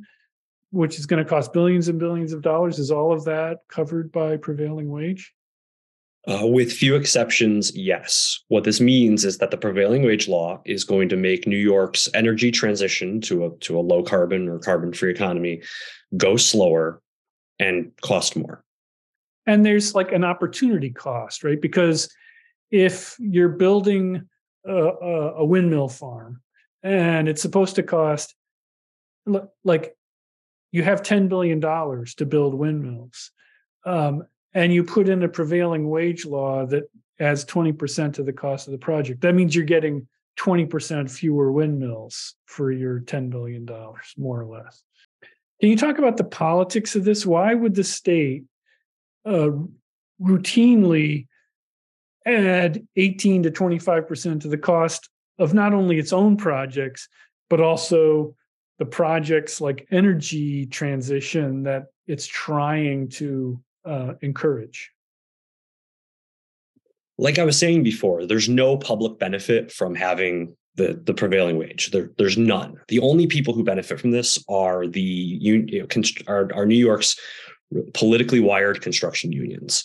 which 0.71 0.97
is 0.97 1.05
going 1.05 1.23
to 1.23 1.29
cost 1.29 1.53
billions 1.53 1.87
and 1.89 1.99
billions 1.99 2.33
of 2.33 2.41
dollars. 2.41 2.79
Is 2.79 2.91
all 2.91 3.13
of 3.13 3.25
that 3.25 3.59
covered 3.67 4.11
by 4.11 4.37
prevailing 4.37 4.89
wage? 4.89 5.33
Uh, 6.27 6.45
with 6.45 6.71
few 6.71 6.95
exceptions, 6.95 7.75
yes. 7.75 8.39
What 8.47 8.63
this 8.63 8.79
means 8.79 9.25
is 9.25 9.39
that 9.39 9.51
the 9.51 9.57
prevailing 9.57 10.03
wage 10.03 10.27
law 10.27 10.61
is 10.65 10.83
going 10.83 11.09
to 11.09 11.17
make 11.17 11.47
New 11.47 11.57
York's 11.57 12.07
energy 12.13 12.51
transition 12.51 13.21
to 13.21 13.45
a 13.45 13.57
to 13.61 13.77
a 13.77 13.81
low 13.81 14.03
carbon 14.03 14.47
or 14.47 14.59
carbon 14.59 14.93
free 14.93 15.11
economy 15.11 15.61
go 16.15 16.37
slower 16.37 17.01
and 17.59 17.91
cost 18.01 18.35
more. 18.35 18.63
And 19.45 19.65
there's 19.65 19.95
like 19.95 20.11
an 20.11 20.23
opportunity 20.23 20.91
cost, 20.91 21.43
right? 21.43 21.59
Because 21.59 22.13
if 22.69 23.15
you're 23.19 23.49
building 23.49 24.27
a, 24.65 24.73
a 24.73 25.45
windmill 25.45 25.89
farm 25.89 26.41
and 26.83 27.27
it's 27.27 27.41
supposed 27.41 27.75
to 27.75 27.83
cost 27.83 28.35
like 29.63 29.95
you 30.71 30.83
have 30.83 31.03
$10 31.03 31.29
billion 31.29 31.59
to 31.61 32.25
build 32.25 32.53
windmills. 32.53 33.31
Um, 33.85 34.23
and 34.53 34.73
you 34.73 34.83
put 34.83 35.09
in 35.09 35.23
a 35.23 35.29
prevailing 35.29 35.89
wage 35.89 36.25
law 36.25 36.65
that 36.67 36.89
adds 37.19 37.45
20% 37.45 38.13
to 38.13 38.23
the 38.23 38.33
cost 38.33 38.67
of 38.67 38.71
the 38.71 38.77
project. 38.77 39.21
That 39.21 39.35
means 39.35 39.55
you're 39.55 39.65
getting 39.65 40.07
20% 40.39 41.09
fewer 41.09 41.51
windmills 41.51 42.35
for 42.45 42.71
your 42.71 42.99
$10 43.01 43.29
billion, 43.29 43.67
more 44.17 44.41
or 44.41 44.45
less. 44.45 44.83
Can 45.59 45.69
you 45.69 45.77
talk 45.77 45.99
about 45.99 46.17
the 46.17 46.23
politics 46.23 46.95
of 46.95 47.03
this? 47.03 47.25
Why 47.25 47.53
would 47.53 47.75
the 47.75 47.83
state 47.83 48.45
uh, 49.25 49.49
routinely 50.21 51.27
add 52.25 52.85
18 52.95 53.43
to 53.43 53.51
25% 53.51 54.41
to 54.41 54.47
the 54.47 54.57
cost 54.57 55.09
of 55.39 55.53
not 55.53 55.73
only 55.73 55.97
its 55.97 56.13
own 56.13 56.37
projects, 56.37 57.07
but 57.49 57.59
also 57.59 58.35
the 58.79 58.85
projects 58.85 59.61
like 59.61 59.87
energy 59.91 60.65
transition 60.65 61.63
that 61.63 61.85
it's 62.07 62.25
trying 62.25 63.09
to 63.09 63.61
uh, 63.85 64.13
encourage? 64.21 64.91
Like 67.17 67.37
I 67.37 67.43
was 67.43 67.59
saying 67.59 67.83
before, 67.83 68.25
there's 68.25 68.49
no 68.49 68.77
public 68.77 69.19
benefit 69.19 69.71
from 69.71 69.93
having 69.93 70.55
the, 70.75 70.99
the 71.03 71.13
prevailing 71.13 71.57
wage. 71.57 71.91
There, 71.91 72.09
there's 72.17 72.37
none. 72.37 72.79
The 72.87 72.99
only 72.99 73.27
people 73.27 73.53
who 73.53 73.63
benefit 73.63 73.99
from 73.99 74.11
this 74.11 74.43
are 74.49 74.87
the 74.87 75.01
you 75.01 75.63
know, 75.63 76.03
are, 76.27 76.49
are 76.55 76.65
New 76.65 76.75
York's 76.75 77.19
politically 77.93 78.39
wired 78.39 78.81
construction 78.81 79.31
unions. 79.31 79.83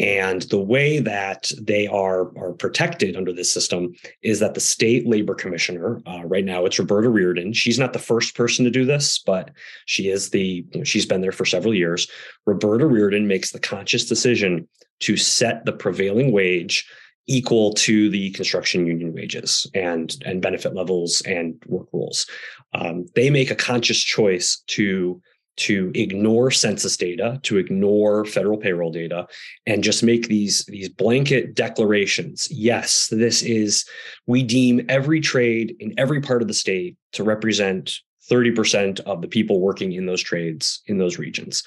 And 0.00 0.42
the 0.42 0.60
way 0.60 0.98
that 0.98 1.52
they 1.60 1.86
are, 1.86 2.36
are 2.36 2.54
protected 2.54 3.14
under 3.14 3.32
this 3.32 3.52
system 3.52 3.92
is 4.22 4.40
that 4.40 4.54
the 4.54 4.60
state 4.60 5.06
labor 5.06 5.34
commissioner, 5.34 6.02
uh, 6.06 6.22
right 6.24 6.44
now 6.44 6.64
it's 6.64 6.78
Roberta 6.78 7.08
Reardon. 7.08 7.52
She's 7.52 7.78
not 7.78 7.92
the 7.92 7.98
first 7.98 8.34
person 8.34 8.64
to 8.64 8.70
do 8.70 8.84
this, 8.84 9.18
but 9.18 9.50
she 9.86 10.08
is 10.08 10.30
the, 10.30 10.66
you 10.72 10.78
know, 10.78 10.84
she's 10.84 11.06
been 11.06 11.20
there 11.20 11.30
for 11.30 11.44
several 11.44 11.74
years. 11.74 12.08
Roberta 12.46 12.86
Reardon 12.86 13.28
makes 13.28 13.52
the 13.52 13.60
conscious 13.60 14.04
decision 14.04 14.66
to 15.00 15.16
set 15.16 15.64
the 15.66 15.72
prevailing 15.72 16.32
wage 16.32 16.88
equal 17.28 17.72
to 17.74 18.10
the 18.10 18.30
construction 18.30 18.86
union 18.86 19.12
wages 19.12 19.70
and 19.74 20.16
and 20.24 20.42
benefit 20.42 20.74
levels 20.74 21.22
and 21.22 21.62
work 21.66 21.86
rules. 21.92 22.26
Um, 22.74 23.06
they 23.14 23.30
make 23.30 23.50
a 23.50 23.54
conscious 23.54 24.02
choice 24.02 24.62
to 24.68 25.22
to 25.58 25.92
ignore 25.94 26.50
census 26.50 26.96
data, 26.96 27.38
to 27.42 27.58
ignore 27.58 28.24
federal 28.24 28.56
payroll 28.56 28.90
data, 28.90 29.26
and 29.66 29.84
just 29.84 30.02
make 30.02 30.28
these 30.28 30.64
these 30.66 30.88
blanket 30.88 31.54
declarations. 31.54 32.48
Yes, 32.50 33.08
this 33.08 33.42
is 33.42 33.84
we 34.26 34.42
deem 34.42 34.84
every 34.88 35.20
trade 35.20 35.76
in 35.78 35.94
every 35.98 36.20
part 36.20 36.42
of 36.42 36.48
the 36.48 36.54
state 36.54 36.96
to 37.12 37.24
represent 37.24 37.98
30% 38.30 39.00
of 39.00 39.20
the 39.20 39.28
people 39.28 39.60
working 39.60 39.92
in 39.92 40.06
those 40.06 40.22
trades 40.22 40.80
in 40.86 40.98
those 40.98 41.18
regions. 41.18 41.62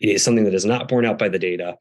It 0.00 0.08
is 0.10 0.22
something 0.22 0.44
that 0.44 0.54
is 0.54 0.64
not 0.64 0.88
borne 0.88 1.04
out 1.04 1.18
by 1.18 1.28
the 1.28 1.38
data. 1.38 1.76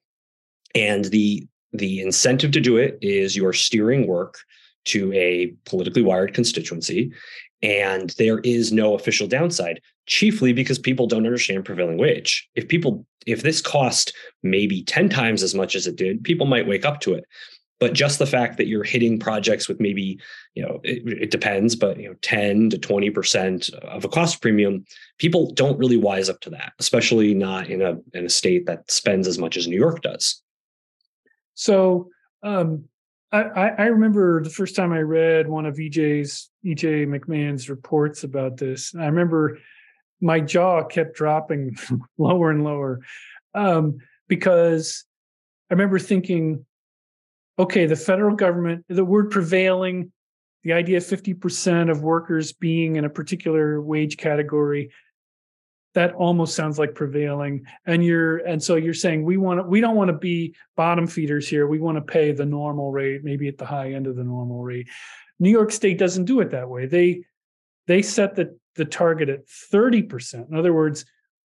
And 0.74 1.06
the 1.06 1.48
the 1.74 2.02
incentive 2.02 2.52
to 2.52 2.62
do 2.62 2.78
it 2.78 2.98
is 3.02 3.36
you're 3.36 3.54
steering 3.54 4.08
work 4.08 4.38
to 4.86 5.12
a 5.14 5.54
politically 5.66 6.02
wired 6.02 6.34
constituency 6.34 7.12
and 7.62 8.12
there 8.18 8.40
is 8.40 8.72
no 8.72 8.96
official 8.96 9.28
downside 9.28 9.82
chiefly 10.06 10.54
because 10.54 10.78
people 10.78 11.08
don't 11.08 11.26
understand 11.26 11.66
prevailing 11.66 11.98
wage. 11.98 12.48
If 12.56 12.68
people 12.68 13.06
if 13.26 13.42
this 13.42 13.62
cost 13.62 14.14
maybe 14.44 14.84
10 14.84 15.10
times 15.10 15.42
as 15.42 15.56
much 15.56 15.76
as 15.76 15.88
it 15.88 15.96
did 15.96 16.24
people 16.24 16.46
might 16.46 16.68
wake 16.68 16.86
up 16.86 17.00
to 17.02 17.14
it. 17.14 17.26
But 17.80 17.94
just 17.94 18.20
the 18.20 18.26
fact 18.26 18.56
that 18.58 18.68
you're 18.68 18.86
hitting 18.86 19.20
projects 19.20 19.68
with 19.68 19.80
maybe 19.80 20.20
you 20.54 20.64
know 20.64 20.80
it, 20.84 21.24
it 21.24 21.32
depends 21.32 21.76
but 21.76 22.00
you 22.00 22.10
know 22.10 22.16
10 22.22 22.70
to 22.72 22.78
20 22.78 23.10
percent 23.10 23.70
of 23.70 24.06
a 24.06 24.10
cost 24.10 24.42
premium 24.42 24.86
people 25.18 25.52
don't 25.54 25.80
really 25.80 25.98
wise 25.98 26.30
up 26.30 26.40
to 26.42 26.50
that 26.52 26.74
especially 26.80 27.34
not 27.34 27.68
in 27.70 27.82
a 27.82 27.98
in 28.14 28.26
a 28.26 28.30
state 28.30 28.66
that 28.66 28.90
spends 28.90 29.28
as 29.28 29.38
much 29.38 29.58
as 29.58 29.68
new 29.68 29.78
york 29.78 30.02
does. 30.02 30.42
So 31.56 32.10
um, 32.44 32.86
I, 33.32 33.70
I 33.78 33.86
remember 33.86 34.44
the 34.44 34.50
first 34.50 34.76
time 34.76 34.94
I 34.94 35.00
read 35.00 35.48
one 35.48 35.66
of 35.66 35.76
EJ's 35.76 36.50
EJ 36.66 37.08
McMahon's 37.08 37.70
reports 37.70 38.24
about 38.24 38.58
this. 38.58 38.94
I 38.96 39.06
remember 39.06 39.60
my 40.22 40.40
jaw 40.40 40.84
kept 40.84 41.16
dropping 41.16 41.76
lower 42.18 42.52
and 42.52 42.64
lower 42.64 43.02
um, 43.54 43.98
because 44.28 45.06
I 45.70 45.74
remember 45.74 46.00
thinking, 46.00 46.66
okay, 47.60 47.86
the 47.86 47.96
federal 47.96 48.36
government, 48.36 48.86
the 48.88 49.06
word 49.06 49.32
prevailing, 49.32 50.12
the 50.64 50.74
idea 50.74 50.98
of 50.98 51.04
50% 51.04 51.92
of 51.92 52.02
workers 52.02 52.54
being 52.54 52.96
in 52.96 53.06
a 53.06 53.10
particular 53.10 53.82
wage 53.82 54.18
category 54.18 54.92
that 55.96 56.14
almost 56.14 56.56
sounds 56.56 56.78
like 56.78 56.94
prevailing. 56.94 57.66
And 57.86 58.06
you're 58.06 58.38
and 58.40 58.62
so 58.62 58.76
you're 58.76 58.94
saying 58.94 59.24
we 59.24 59.38
want 59.38 59.60
to 59.60 59.64
we 59.64 59.82
don't 59.82 59.96
want 59.96 60.10
to 60.10 60.18
be 60.18 60.54
bottom 60.76 61.08
feeders 61.08 61.48
here. 61.48 61.68
We 61.68 61.80
want 61.80 61.98
to 61.98 62.02
pay 62.02 62.32
the 62.32 62.46
normal 62.46 62.92
rate 62.92 63.24
maybe 63.24 63.48
at 63.48 63.58
the 63.58 63.66
high 63.66 63.94
end 63.94 64.06
of 64.06 64.16
the 64.16 64.24
normal 64.24 64.62
rate. 64.62 64.88
New 65.40 65.50
york 65.50 65.72
state 65.72 65.98
doesn't 65.98 66.26
do 66.26 66.42
it 66.42 66.52
that 66.52 66.70
way. 66.70 66.86
They 66.86 67.24
they 67.88 68.02
set 68.02 68.36
the 68.36 68.58
the 68.76 68.86
target 68.86 69.30
at 69.30 69.48
30% 69.48 70.50
in 70.50 70.56
other 70.56 70.74
words 70.74 71.06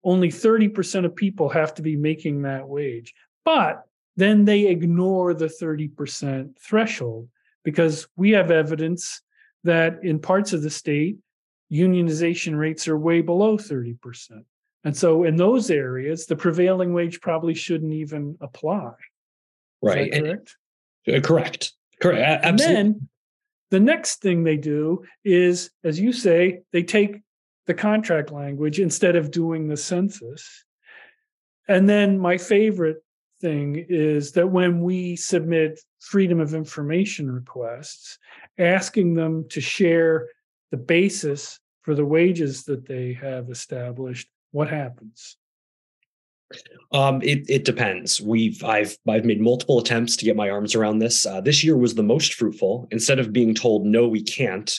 only 0.02 0.28
30% 0.28 1.04
of 1.04 1.14
people 1.14 1.50
have 1.50 1.74
to 1.74 1.82
be 1.82 1.94
making 1.94 2.40
that 2.42 2.66
wage. 2.66 3.12
But 3.44 3.82
then 4.16 4.46
they 4.46 4.66
ignore 4.66 5.34
the 5.34 5.46
30% 5.46 6.58
threshold 6.58 7.28
because 7.64 8.08
we 8.16 8.30
have 8.30 8.50
evidence 8.50 9.20
that 9.64 10.02
in 10.02 10.18
parts 10.18 10.54
of 10.54 10.62
the 10.62 10.70
state 10.70 11.18
unionization 11.70 12.58
rates 12.58 12.88
are 12.88 12.98
way 12.98 13.20
below 13.20 13.56
30%. 13.56 14.44
And 14.84 14.96
so 14.96 15.24
in 15.24 15.36
those 15.36 15.70
areas, 15.70 16.26
the 16.26 16.36
prevailing 16.36 16.92
wage 16.92 17.20
probably 17.20 17.54
shouldn't 17.54 17.92
even 17.92 18.36
apply. 18.40 18.92
Right. 19.82 20.12
correct? 20.12 20.56
And, 21.06 21.16
uh, 21.16 21.20
correct. 21.26 21.72
Correct. 22.00 22.44
Absolutely. 22.44 22.76
And 22.76 22.94
then 22.94 23.08
the 23.70 23.80
next 23.80 24.20
thing 24.20 24.42
they 24.42 24.56
do 24.56 25.04
is, 25.24 25.70
as 25.84 26.00
you 26.00 26.12
say, 26.12 26.62
they 26.72 26.82
take 26.82 27.20
the 27.66 27.74
contract 27.74 28.32
language 28.32 28.80
instead 28.80 29.16
of 29.16 29.30
doing 29.30 29.68
the 29.68 29.76
census. 29.76 30.64
And 31.68 31.88
then 31.88 32.18
my 32.18 32.36
favorite 32.36 33.04
thing 33.40 33.86
is 33.88 34.32
that 34.32 34.48
when 34.48 34.80
we 34.80 35.14
submit 35.14 35.80
freedom 36.00 36.40
of 36.40 36.54
information 36.54 37.30
requests, 37.30 38.18
asking 38.58 39.14
them 39.14 39.46
to 39.50 39.60
share 39.60 40.28
the 40.70 40.76
basis 40.76 41.59
for 41.82 41.94
the 41.94 42.04
wages 42.04 42.64
that 42.64 42.86
they 42.86 43.12
have 43.14 43.50
established, 43.50 44.28
what 44.52 44.68
happens? 44.68 45.36
Um, 46.92 47.22
it 47.22 47.48
it 47.48 47.64
depends. 47.64 48.20
We've 48.20 48.62
I've 48.64 48.96
I've 49.08 49.24
made 49.24 49.40
multiple 49.40 49.78
attempts 49.78 50.16
to 50.16 50.24
get 50.24 50.36
my 50.36 50.50
arms 50.50 50.74
around 50.74 50.98
this. 50.98 51.24
Uh, 51.24 51.40
this 51.40 51.62
year 51.62 51.76
was 51.76 51.94
the 51.94 52.02
most 52.02 52.34
fruitful. 52.34 52.88
Instead 52.90 53.20
of 53.20 53.32
being 53.32 53.54
told 53.54 53.86
no, 53.86 54.08
we 54.08 54.22
can't, 54.22 54.76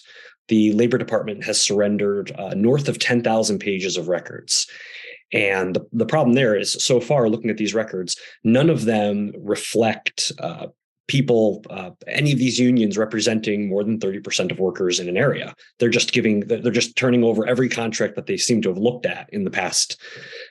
the 0.50 0.74
Labor 0.74 0.98
Department 0.98 1.46
has 1.46 1.62
surrendered 1.62 2.34
uh, 2.38 2.54
north 2.56 2.90
of 2.90 3.00
ten 3.00 3.24
thousand 3.24 3.60
pages 3.60 3.96
of 3.96 4.10
records. 4.10 4.68
And 5.34 5.78
the, 5.94 6.06
problem 6.06 6.34
there 6.34 6.58
is 6.58 6.74
so 6.74 7.00
far 7.00 7.30
looking 7.30 7.50
at 7.50 7.56
these 7.56 7.74
records, 7.74 8.18
none 8.44 8.70
of 8.70 8.84
them 8.84 9.32
reflect 9.40 10.34
uh, 10.40 10.68
people, 11.08 11.64
uh, 11.70 11.92
any 12.08 12.32
of 12.32 12.40
these 12.40 12.60
unions 12.60 12.98
representing 12.98 13.68
more 13.68 13.84
than 13.84 14.00
30% 14.00 14.52
of 14.52 14.60
workers 14.60 15.00
in 15.00 15.10
an 15.10 15.18
area. 15.18 15.54
They're 15.80 15.90
just 15.90 16.14
giving, 16.14 16.42
they're 16.42 16.72
just 16.72 16.96
turning 16.96 17.24
over 17.24 17.46
every 17.46 17.70
contract 17.70 18.16
that 18.16 18.28
they 18.28 18.38
seem 18.38 18.62
to 18.62 18.70
have 18.70 18.78
looked 18.78 19.06
at 19.06 19.30
in 19.34 19.44
the 19.44 19.52
past 19.52 20.00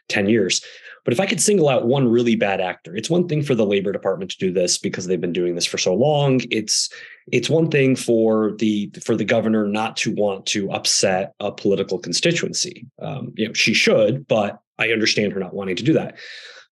10 0.09 0.29
years. 0.29 0.61
But 1.05 1.15
if 1.15 1.21
I 1.21 1.27
could 1.27 1.41
single 1.41 1.69
out 1.69 1.87
one 1.87 2.09
really 2.09 2.37
bad 2.37 2.61
actor, 2.61 2.95
it's 2.95 3.09
one 3.09 3.27
thing 3.27 3.43
for 3.43 3.55
the 3.55 3.65
labor 3.65 3.93
department 3.93 4.31
to 4.33 4.39
do 4.39 4.53
this 4.53 4.77
because 4.77 5.07
they've 5.07 5.21
been 5.21 5.33
doing 5.33 5.55
this 5.55 5.65
for 5.65 5.79
so 5.79 5.95
long. 5.95 6.41
It's 6.51 6.91
it's 7.33 7.49
one 7.49 7.71
thing 7.71 7.97
for 7.97 8.53
the 8.59 8.93
for 9.03 9.17
the 9.17 9.25
governor 9.25 9.67
not 9.67 9.97
to 9.99 10.15
want 10.15 10.47
to 10.47 10.71
upset 10.73 11.33
a 11.41 11.51
political 11.51 11.99
constituency. 11.99 12.87
Um, 13.01 13.33
you 13.35 13.47
know, 13.47 13.55
she 13.55 13.73
should, 13.73 14.27
but 14.29 14.61
I 14.79 14.91
understand 14.91 15.33
her 15.33 15.41
not 15.41 15.55
wanting 15.55 15.77
to 15.77 15.85
do 15.85 15.95
that. 15.95 16.19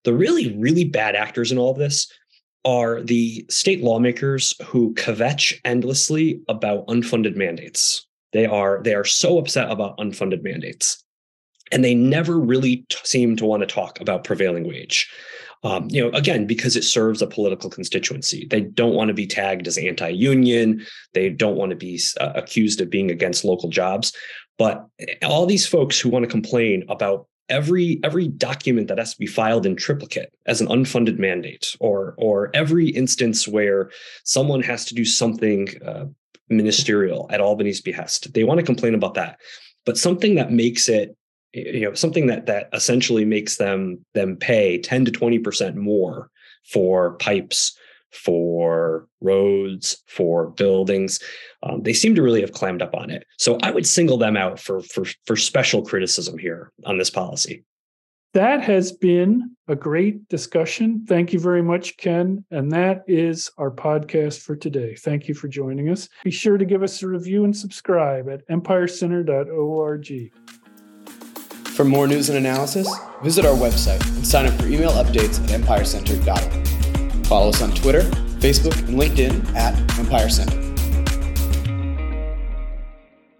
The 0.03 0.13
really 0.13 0.55
really 0.57 0.85
bad 0.85 1.15
actors 1.15 1.51
in 1.51 1.57
all 1.57 1.71
of 1.71 1.77
this 1.77 2.07
are 2.65 3.01
the 3.01 3.45
state 3.49 3.81
lawmakers 3.81 4.53
who 4.65 4.93
kvetch 4.95 5.59
endlessly 5.63 6.41
about 6.47 6.87
unfunded 6.87 7.35
mandates. 7.35 8.05
They 8.33 8.45
are 8.45 8.81
they 8.83 8.93
are 8.93 9.05
so 9.05 9.37
upset 9.37 9.71
about 9.71 9.97
unfunded 9.97 10.43
mandates, 10.43 11.03
and 11.71 11.83
they 11.83 11.95
never 11.95 12.39
really 12.39 12.85
t- 12.89 12.97
seem 13.03 13.35
to 13.37 13.45
want 13.45 13.61
to 13.61 13.67
talk 13.67 13.99
about 14.01 14.23
prevailing 14.23 14.67
wage. 14.67 15.09
Um, 15.63 15.87
you 15.89 16.01
know, 16.01 16.15
again, 16.17 16.47
because 16.47 16.77
it 16.77 16.83
serves 16.83 17.21
a 17.21 17.27
political 17.27 17.69
constituency. 17.69 18.47
They 18.49 18.61
don't 18.61 18.93
want 18.93 19.09
to 19.09 19.13
be 19.13 19.27
tagged 19.27 19.67
as 19.67 19.77
anti-union. 19.77 20.85
They 21.13 21.29
don't 21.29 21.57
want 21.57 21.71
to 21.71 21.75
be 21.75 21.99
uh, 22.19 22.31
accused 22.35 22.79
of 22.79 22.89
being 22.89 23.11
against 23.11 23.43
local 23.43 23.67
jobs. 23.67 24.13
But 24.57 24.85
all 25.23 25.45
these 25.45 25.67
folks 25.67 25.99
who 25.99 26.09
want 26.09 26.23
to 26.23 26.31
complain 26.31 26.85
about 26.87 27.27
every 27.49 27.99
every 28.03 28.27
document 28.27 28.87
that 28.87 28.97
has 28.97 29.13
to 29.13 29.19
be 29.19 29.25
filed 29.25 29.65
in 29.65 29.75
triplicate 29.75 30.33
as 30.45 30.61
an 30.61 30.67
unfunded 30.67 31.19
mandate 31.19 31.75
or 31.79 32.15
or 32.17 32.51
every 32.53 32.89
instance 32.89 33.47
where 33.47 33.91
someone 34.23 34.61
has 34.61 34.85
to 34.85 34.95
do 34.95 35.05
something 35.05 35.69
uh, 35.85 36.05
ministerial 36.49 37.27
at 37.31 37.41
albany's 37.41 37.81
behest. 37.81 38.33
They 38.33 38.43
want 38.43 38.59
to 38.59 38.65
complain 38.65 38.95
about 38.95 39.13
that. 39.15 39.39
But 39.85 39.97
something 39.97 40.35
that 40.35 40.51
makes 40.51 40.89
it 40.89 41.15
you 41.53 41.81
know 41.81 41.93
something 41.93 42.27
that 42.27 42.45
that 42.45 42.69
essentially 42.73 43.25
makes 43.25 43.57
them 43.57 44.05
them 44.13 44.35
pay 44.37 44.77
10 44.77 45.05
to 45.05 45.11
20 45.11 45.39
percent 45.39 45.75
more 45.75 46.29
for 46.71 47.13
pipes 47.13 47.75
for 48.11 49.07
roads, 49.21 50.03
for 50.07 50.49
buildings. 50.51 51.19
Um, 51.63 51.83
they 51.83 51.93
seem 51.93 52.15
to 52.15 52.21
really 52.21 52.41
have 52.41 52.51
clammed 52.51 52.81
up 52.81 52.95
on 52.95 53.09
it. 53.09 53.25
So 53.37 53.57
I 53.61 53.71
would 53.71 53.85
single 53.85 54.17
them 54.17 54.37
out 54.37 54.59
for 54.59 54.81
for 54.81 55.05
for 55.25 55.35
special 55.35 55.81
criticism 55.81 56.37
here 56.37 56.71
on 56.85 56.97
this 56.97 57.09
policy. 57.09 57.63
That 58.33 58.61
has 58.61 58.91
been 58.91 59.55
a 59.67 59.75
great 59.75 60.29
discussion. 60.29 61.03
Thank 61.07 61.33
you 61.33 61.39
very 61.39 61.63
much, 61.63 61.97
Ken. 61.97 62.45
And 62.51 62.71
that 62.71 63.03
is 63.07 63.49
our 63.57 63.71
podcast 63.71 64.41
for 64.41 64.55
today. 64.55 64.93
Thank 64.95 65.27
you 65.27 65.33
for 65.33 65.47
joining 65.47 65.89
us. 65.89 66.07
Be 66.23 66.29
sure 66.29 66.59
to 66.59 66.65
give 66.65 66.83
us 66.83 67.01
a 67.01 67.07
review 67.07 67.43
and 67.43 67.57
subscribe 67.57 68.29
at 68.29 68.47
empirecenter.org. 68.47 70.31
For 71.65 71.85
more 71.85 72.07
news 72.07 72.29
and 72.29 72.37
analysis, 72.37 72.87
visit 73.23 73.45
our 73.45 73.55
website 73.55 74.05
and 74.15 74.27
sign 74.27 74.45
up 74.45 74.53
for 74.61 74.67
email 74.67 74.91
updates 74.91 75.41
at 75.43 75.59
empirecenter.org. 75.59 76.68
Follow 77.29 77.49
us 77.49 77.61
on 77.61 77.69
Twitter, 77.69 78.01
Facebook, 78.39 78.75
and 78.87 78.99
LinkedIn 78.99 79.53
at 79.55 79.77
Empire 79.99 80.29
Center. 80.29 80.68